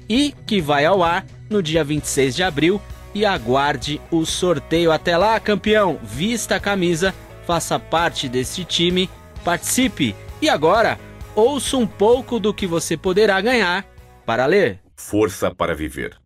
E 0.08 0.34
que 0.46 0.58
vai 0.58 0.86
ao 0.86 1.02
ar 1.02 1.26
no 1.50 1.62
dia 1.62 1.84
26 1.84 2.34
de 2.34 2.42
abril. 2.42 2.80
E 3.14 3.26
aguarde 3.26 4.00
o 4.10 4.24
sorteio. 4.24 4.90
Até 4.90 5.18
lá, 5.18 5.38
campeão! 5.38 5.98
Vista 6.02 6.56
a 6.56 6.60
camisa, 6.60 7.14
faça 7.46 7.78
parte 7.78 8.26
desse 8.26 8.64
time, 8.64 9.10
participe. 9.44 10.16
E 10.40 10.48
agora 10.48 10.98
ouça 11.34 11.76
um 11.76 11.86
pouco 11.86 12.38
do 12.38 12.52
que 12.52 12.66
você 12.66 12.96
poderá 12.96 13.40
ganhar 13.40 13.86
para 14.26 14.46
ler. 14.46 14.80
Força 14.96 15.54
para 15.54 15.74
viver. 15.74 16.16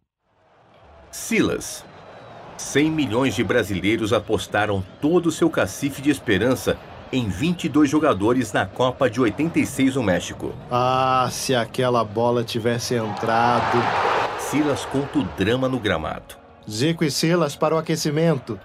Silas. 1.10 1.84
100 2.56 2.90
milhões 2.90 3.34
de 3.34 3.42
brasileiros 3.42 4.12
apostaram 4.12 4.84
todo 5.00 5.26
o 5.26 5.32
seu 5.32 5.50
cacife 5.50 6.00
de 6.00 6.10
esperança 6.10 6.78
em 7.12 7.28
22 7.28 7.88
jogadores 7.88 8.52
na 8.52 8.66
Copa 8.66 9.08
de 9.08 9.20
86 9.20 9.96
no 9.96 10.02
México. 10.02 10.52
Ah, 10.70 11.28
se 11.30 11.54
aquela 11.54 12.04
bola 12.04 12.42
tivesse 12.42 12.94
entrado. 12.94 13.78
Silas 14.38 14.84
conta 14.86 15.18
o 15.18 15.24
drama 15.24 15.68
no 15.68 15.78
gramado. 15.78 16.36
Zico 16.68 17.04
e 17.04 17.10
Silas 17.10 17.54
para 17.54 17.74
o 17.74 17.78
aquecimento, 17.78 18.58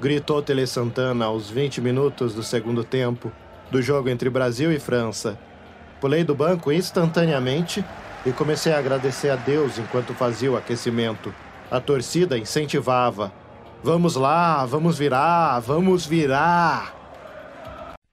gritou 0.00 0.42
Tele 0.42 0.66
Santana 0.66 1.24
aos 1.24 1.48
20 1.48 1.80
minutos 1.80 2.34
do 2.34 2.42
segundo 2.42 2.84
tempo 2.84 3.32
do 3.70 3.80
jogo 3.80 4.08
entre 4.08 4.30
Brasil 4.30 4.72
e 4.72 4.78
França. 4.78 5.38
Pulei 6.00 6.24
do 6.24 6.34
banco 6.34 6.70
instantaneamente 6.70 7.84
e 8.24 8.32
comecei 8.32 8.72
a 8.72 8.78
agradecer 8.78 9.30
a 9.30 9.36
Deus 9.36 9.78
enquanto 9.78 10.14
fazia 10.14 10.50
o 10.50 10.56
aquecimento. 10.56 11.32
A 11.70 11.80
torcida 11.80 12.36
incentivava. 12.36 13.32
Vamos 13.82 14.16
lá, 14.16 14.64
vamos 14.66 14.98
virar, 14.98 15.60
vamos 15.60 16.06
virar. 16.06 16.94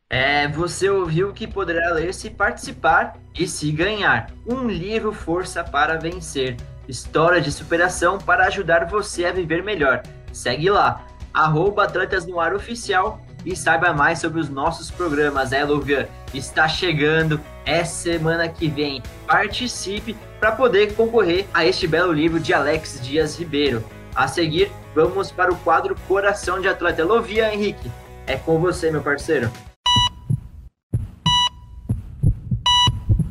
É, 0.09 0.47
você 0.47 0.89
ouviu 0.89 1.33
que 1.33 1.47
poderá 1.47 1.91
ler 1.91 2.13
se 2.13 2.29
participar 2.29 3.15
e 3.37 3.47
se 3.47 3.71
ganhar. 3.71 4.29
Um 4.45 4.67
livro 4.67 5.11
Força 5.11 5.63
para 5.63 5.97
Vencer. 5.97 6.55
História 6.87 7.41
de 7.41 7.51
superação 7.51 8.19
para 8.19 8.45
ajudar 8.45 8.85
você 8.85 9.25
a 9.25 9.31
viver 9.31 9.63
melhor. 9.63 10.03
Segue 10.31 10.69
lá, 10.69 11.03
arroba 11.33 11.91
no 12.27 12.39
Ar 12.39 12.53
Oficial 12.53 13.19
e 13.43 13.55
saiba 13.55 13.91
mais 13.93 14.19
sobre 14.19 14.39
os 14.39 14.49
nossos 14.49 14.91
programas. 14.91 15.51
É, 15.51 15.63
Luvian, 15.63 16.07
está 16.33 16.67
chegando, 16.67 17.41
é 17.65 17.83
semana 17.83 18.47
que 18.47 18.67
vem. 18.67 19.01
Participe 19.27 20.15
para 20.39 20.51
poder 20.51 20.93
concorrer 20.95 21.45
a 21.53 21.65
este 21.65 21.87
belo 21.87 22.11
livro 22.11 22.39
de 22.39 22.53
Alex 22.53 22.99
Dias 23.01 23.37
Ribeiro. 23.37 23.83
A 24.15 24.27
seguir, 24.27 24.71
vamos 24.93 25.31
para 25.31 25.51
o 25.51 25.55
quadro 25.57 25.95
Coração 26.07 26.61
de 26.61 26.67
Atleta. 26.67 27.03
Lovia, 27.03 27.53
Henrique, 27.53 27.89
é 28.27 28.35
com 28.35 28.59
você, 28.59 28.91
meu 28.91 29.01
parceiro. 29.01 29.51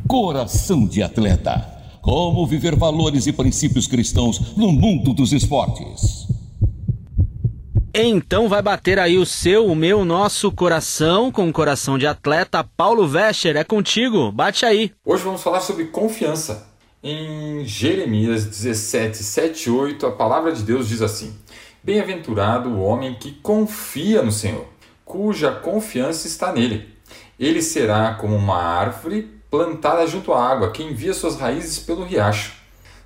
Coração 0.08 0.86
de 0.86 1.02
Atleta. 1.02 1.70
Como 2.02 2.46
viver 2.46 2.74
valores 2.74 3.26
e 3.26 3.32
princípios 3.32 3.86
cristãos 3.86 4.56
no 4.56 4.72
mundo 4.72 5.14
dos 5.14 5.32
esportes. 5.32 6.21
Então 7.94 8.48
vai 8.48 8.62
bater 8.62 8.98
aí 8.98 9.18
o 9.18 9.26
seu, 9.26 9.66
o 9.66 9.76
meu, 9.76 10.02
nosso 10.02 10.50
coração 10.50 11.30
com 11.30 11.46
o 11.46 11.52
coração 11.52 11.98
de 11.98 12.06
atleta. 12.06 12.64
Paulo 12.64 13.06
Vescher, 13.06 13.54
é 13.54 13.64
contigo, 13.64 14.32
bate 14.32 14.64
aí. 14.64 14.92
Hoje 15.04 15.22
vamos 15.22 15.42
falar 15.42 15.60
sobre 15.60 15.84
confiança. 15.84 16.66
Em 17.02 17.66
Jeremias 17.66 18.46
17, 18.46 19.18
7 19.18 19.68
8, 19.68 20.06
a 20.06 20.12
palavra 20.12 20.52
de 20.52 20.62
Deus 20.62 20.88
diz 20.88 21.02
assim: 21.02 21.36
Bem-aventurado 21.82 22.70
o 22.70 22.80
homem 22.80 23.14
que 23.14 23.32
confia 23.42 24.22
no 24.22 24.32
Senhor, 24.32 24.64
cuja 25.04 25.52
confiança 25.52 26.26
está 26.26 26.50
nele. 26.50 26.88
Ele 27.38 27.60
será 27.60 28.14
como 28.14 28.34
uma 28.34 28.56
árvore 28.56 29.28
plantada 29.50 30.06
junto 30.06 30.32
à 30.32 30.42
água, 30.42 30.70
que 30.70 30.82
envia 30.82 31.12
suas 31.12 31.36
raízes 31.36 31.78
pelo 31.78 32.04
riacho. 32.04 32.54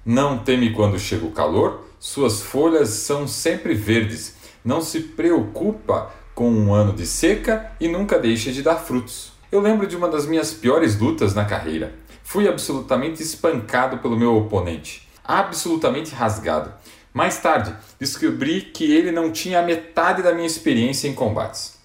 Não 0.04 0.38
teme 0.38 0.72
quando 0.72 0.96
chega 0.96 1.26
o 1.26 1.32
calor, 1.32 1.88
suas 1.98 2.40
folhas 2.40 2.90
são 2.90 3.26
sempre 3.26 3.74
verdes 3.74 4.35
não 4.66 4.80
se 4.80 5.00
preocupa 5.00 6.12
com 6.34 6.50
um 6.50 6.74
ano 6.74 6.92
de 6.92 7.06
seca 7.06 7.70
e 7.80 7.86
nunca 7.86 8.18
deixa 8.18 8.50
de 8.50 8.62
dar 8.62 8.76
frutos. 8.76 9.32
Eu 9.50 9.60
lembro 9.60 9.86
de 9.86 9.96
uma 9.96 10.08
das 10.08 10.26
minhas 10.26 10.52
piores 10.52 10.98
lutas 10.98 11.34
na 11.34 11.44
carreira. 11.44 11.94
Fui 12.24 12.48
absolutamente 12.48 13.22
espancado 13.22 13.98
pelo 13.98 14.18
meu 14.18 14.36
oponente, 14.36 15.08
absolutamente 15.24 16.12
rasgado. 16.12 16.74
Mais 17.14 17.38
tarde, 17.38 17.74
descobri 17.98 18.60
que 18.60 18.92
ele 18.92 19.12
não 19.12 19.30
tinha 19.30 19.60
a 19.60 19.62
metade 19.62 20.20
da 20.20 20.34
minha 20.34 20.46
experiência 20.46 21.06
em 21.06 21.14
combates. 21.14 21.78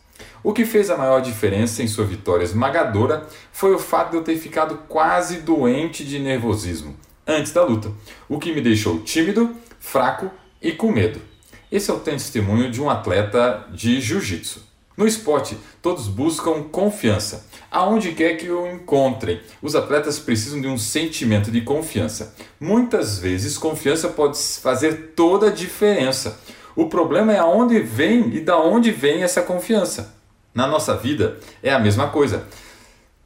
O 0.44 0.52
que 0.52 0.66
fez 0.66 0.90
a 0.90 0.98
maior 0.98 1.22
diferença 1.22 1.84
em 1.84 1.88
sua 1.88 2.04
vitória 2.04 2.44
esmagadora 2.44 3.28
foi 3.54 3.76
o 3.76 3.80
fato 3.80 4.10
de 4.10 4.18
eu 4.18 4.24
ter 4.24 4.38
ficado 4.38 4.80
quase 4.90 5.38
doente 5.38 6.04
de 6.04 6.18
nervosismo 6.18 6.98
antes 7.28 7.54
da 7.54 7.64
luta, 7.64 7.92
o 8.28 8.40
que 8.40 8.52
me 8.52 8.60
deixou 8.60 9.00
tímido, 9.02 9.56
fraco 9.80 10.32
e 10.60 10.72
com 10.72 10.92
medo. 10.92 11.31
Esse 11.72 11.90
é 11.90 11.94
o 11.94 12.00
testemunho 12.00 12.70
de 12.70 12.82
um 12.82 12.90
atleta 12.90 13.66
de 13.72 14.02
jiu-jitsu. 14.02 14.62
No 14.98 15.08
esporte, 15.08 15.58
todos 15.82 16.10
buscam 16.10 16.64
confiança. 16.64 17.46
Aonde 17.72 18.12
quer 18.12 18.36
que 18.36 18.50
o 18.50 18.70
encontrem, 18.70 19.40
os 19.62 19.74
atletas 19.74 20.20
precisam 20.20 20.60
de 20.60 20.68
um 20.68 20.78
sentimento 20.78 21.50
de 21.50 21.62
confiança. 21.62 22.36
Muitas 22.60 23.20
vezes, 23.20 23.58
confiança 23.58 24.10
pode 24.10 24.38
fazer 24.62 25.14
toda 25.16 25.48
a 25.48 25.52
diferença. 25.52 26.38
O 26.76 26.88
problema 26.88 27.32
é 27.32 27.40
aonde 27.40 27.80
vem 27.80 28.36
e 28.36 28.42
da 28.42 28.60
onde 28.60 28.92
vem 28.92 29.24
essa 29.24 29.42
confiança. 29.42 30.14
Na 30.54 30.68
nossa 30.68 30.98
vida 30.98 31.40
é 31.64 31.72
a 31.72 31.80
mesma 31.80 32.10
coisa. 32.10 32.46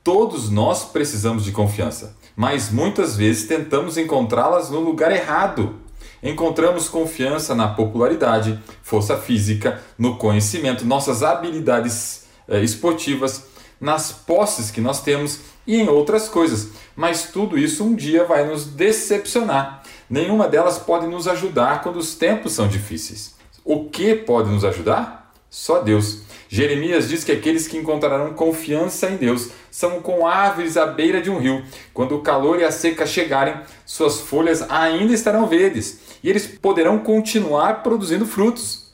Todos 0.03 0.51
nós 0.51 0.85
precisamos 0.85 1.43
de 1.43 1.51
confiança, 1.51 2.15
mas 2.35 2.69
muitas 2.69 3.17
vezes 3.17 3.47
tentamos 3.47 3.97
encontrá-las 3.97 4.69
no 4.69 4.79
lugar 4.79 5.11
errado 5.11 5.83
encontramos 6.25 6.89
confiança 6.89 7.53
na 7.53 7.67
popularidade, 7.67 8.59
força 8.81 9.15
física, 9.15 9.79
no 9.97 10.17
conhecimento, 10.17 10.83
nossas 10.85 11.21
habilidades 11.21 12.25
eh, 12.47 12.61
esportivas, 12.61 13.45
nas 13.79 14.11
posses 14.11 14.71
que 14.71 14.81
nós 14.81 15.01
temos 15.01 15.41
e 15.67 15.79
em 15.79 15.87
outras 15.87 16.27
coisas. 16.27 16.69
Mas 16.95 17.29
tudo 17.31 17.57
isso 17.57 17.83
um 17.83 17.95
dia 17.95 18.23
vai 18.23 18.45
nos 18.45 18.65
decepcionar. 18.65 19.83
Nenhuma 20.09 20.47
delas 20.47 20.79
pode 20.79 21.05
nos 21.07 21.27
ajudar 21.27 21.81
quando 21.81 21.97
os 21.97 22.15
tempos 22.15 22.53
são 22.53 22.67
difíceis. 22.67 23.35
O 23.63 23.85
que 23.85 24.15
pode 24.15 24.49
nos 24.49 24.65
ajudar? 24.65 25.31
Só 25.49 25.79
Deus. 25.79 26.21
Jeremias 26.47 27.09
diz 27.09 27.23
que 27.23 27.31
aqueles 27.31 27.67
que 27.67 27.77
encontrarão 27.77 28.33
confiança 28.33 29.09
em 29.09 29.17
Deus 29.17 29.49
são 29.71 30.01
com 30.01 30.27
árvores 30.27 30.77
à 30.77 30.85
beira 30.85 31.21
de 31.21 31.29
um 31.29 31.39
rio. 31.39 31.63
Quando 31.93 32.15
o 32.15 32.21
calor 32.21 32.59
e 32.59 32.63
a 32.63 32.71
seca 32.71 33.05
chegarem, 33.05 33.55
suas 33.85 34.19
folhas 34.19 34.63
ainda 34.69 35.13
estarão 35.13 35.47
verdes 35.47 35.99
e 36.23 36.29
eles 36.29 36.47
poderão 36.47 36.99
continuar 36.99 37.83
produzindo 37.83 38.25
frutos. 38.25 38.85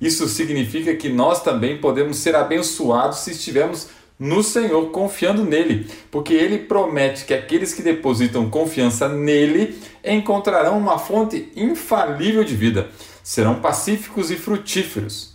Isso 0.00 0.26
significa 0.28 0.94
que 0.94 1.08
nós 1.08 1.42
também 1.42 1.78
podemos 1.78 2.16
ser 2.18 2.34
abençoados 2.34 3.18
se 3.18 3.32
estivermos 3.32 3.88
no 4.18 4.42
Senhor, 4.42 4.90
confiando 4.90 5.44
nele, 5.44 5.88
porque 6.10 6.34
ele 6.34 6.58
promete 6.58 7.24
que 7.24 7.32
aqueles 7.32 7.72
que 7.72 7.80
depositam 7.80 8.50
confiança 8.50 9.08
nele 9.08 9.78
encontrarão 10.04 10.78
uma 10.78 10.98
fonte 10.98 11.50
infalível 11.56 12.44
de 12.44 12.54
vida, 12.54 12.90
serão 13.22 13.60
pacíficos 13.60 14.30
e 14.30 14.36
frutíferos. 14.36 15.29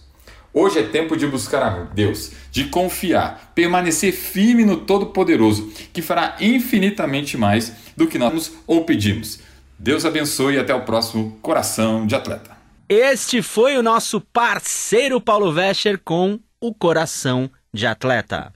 Hoje 0.58 0.80
é 0.80 0.84
tempo 0.84 1.18
de 1.18 1.28
buscar 1.28 1.62
a 1.62 1.70
Deus, 1.94 2.32
de 2.50 2.70
confiar, 2.70 3.52
permanecer 3.54 4.14
firme 4.14 4.64
no 4.64 4.78
Todo-Poderoso, 4.78 5.70
que 5.92 6.02
fará 6.02 6.38
infinitamente 6.40 7.38
mais 7.38 7.74
do 7.98 8.08
que 8.08 8.18
nós 8.18 8.54
ou 8.66 8.86
pedimos. 8.86 9.42
Deus 9.78 10.06
abençoe 10.06 10.56
e 10.56 10.58
até 10.58 10.74
o 10.74 10.86
próximo 10.86 11.38
Coração 11.42 12.08
de 12.08 12.16
Atleta. 12.16 12.52
Este 12.88 13.42
foi 13.42 13.76
o 13.76 13.84
nosso 13.84 14.22
parceiro 14.22 15.20
Paulo 15.20 15.52
Vescher 15.52 16.00
com 16.02 16.40
o 16.62 16.74
Coração 16.74 17.52
de 17.74 17.86
Atleta. 17.86 18.54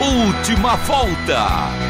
Última 0.00 0.76
volta. 0.76 1.87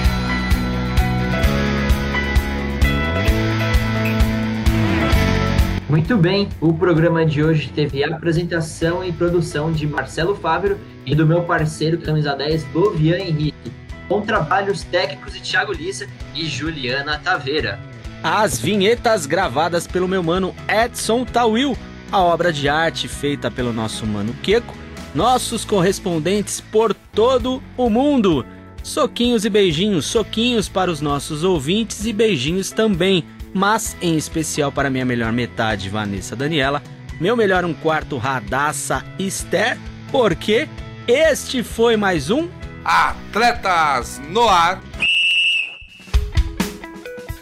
Muito 5.88 6.18
bem, 6.18 6.51
o 6.61 6.74
programa 6.74 7.24
de 7.24 7.42
hoje 7.42 7.70
teve 7.74 8.05
apresentação 8.05 9.03
e 9.03 9.11
produção 9.11 9.72
de 9.72 9.87
Marcelo 9.87 10.37
Fávero 10.37 10.79
e 11.07 11.14
do 11.14 11.27
meu 11.27 11.44
parceiro 11.44 11.96
camisa 11.96 12.37
10, 12.37 12.64
Bovian 12.64 13.16
Henrique, 13.16 13.72
com 14.07 14.20
trabalhos 14.20 14.83
técnicos 14.83 15.33
de 15.33 15.40
Thiago 15.40 15.72
Lissa 15.72 16.07
e 16.35 16.44
Juliana 16.44 17.18
Taveira. 17.18 17.81
As 18.22 18.61
vinhetas 18.61 19.24
gravadas 19.24 19.87
pelo 19.87 20.07
meu 20.07 20.22
mano 20.22 20.55
Edson 20.68 21.24
Tawil, 21.24 21.74
a 22.12 22.20
obra 22.20 22.53
de 22.53 22.68
arte 22.68 23.09
feita 23.09 23.51
pelo 23.51 23.72
nosso 23.72 24.07
mano 24.07 24.35
Queco, 24.42 24.77
nossos 25.14 25.64
correspondentes 25.64 26.61
por 26.61 26.92
todo 26.92 27.62
o 27.79 27.88
mundo. 27.88 28.44
Soquinhos 28.83 29.46
e 29.46 29.48
beijinhos, 29.48 30.05
soquinhos 30.05 30.68
para 30.68 30.90
os 30.90 31.01
nossos 31.01 31.44
ouvintes 31.44 32.05
e 32.05 32.12
beijinhos 32.12 32.70
também, 32.70 33.24
mas 33.52 33.96
em 34.00 34.16
especial 34.16 34.70
para 34.70 34.90
minha 34.90 35.04
melhor 35.04 35.32
metade, 35.32 35.88
Vanessa 35.88 36.37
Daniela, 36.37 36.82
meu 37.20 37.37
melhor 37.37 37.64
um 37.64 37.74
quarto 37.74 38.16
Radassa 38.16 39.04
Esther, 39.18 39.78
porque 40.11 40.68
este 41.06 41.62
foi 41.62 41.96
mais 41.96 42.30
um 42.30 42.48
Atletas 42.84 44.20
no 44.28 44.48
Ar. 44.48 44.80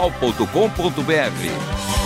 transmundial.com.br. 0.00 1.99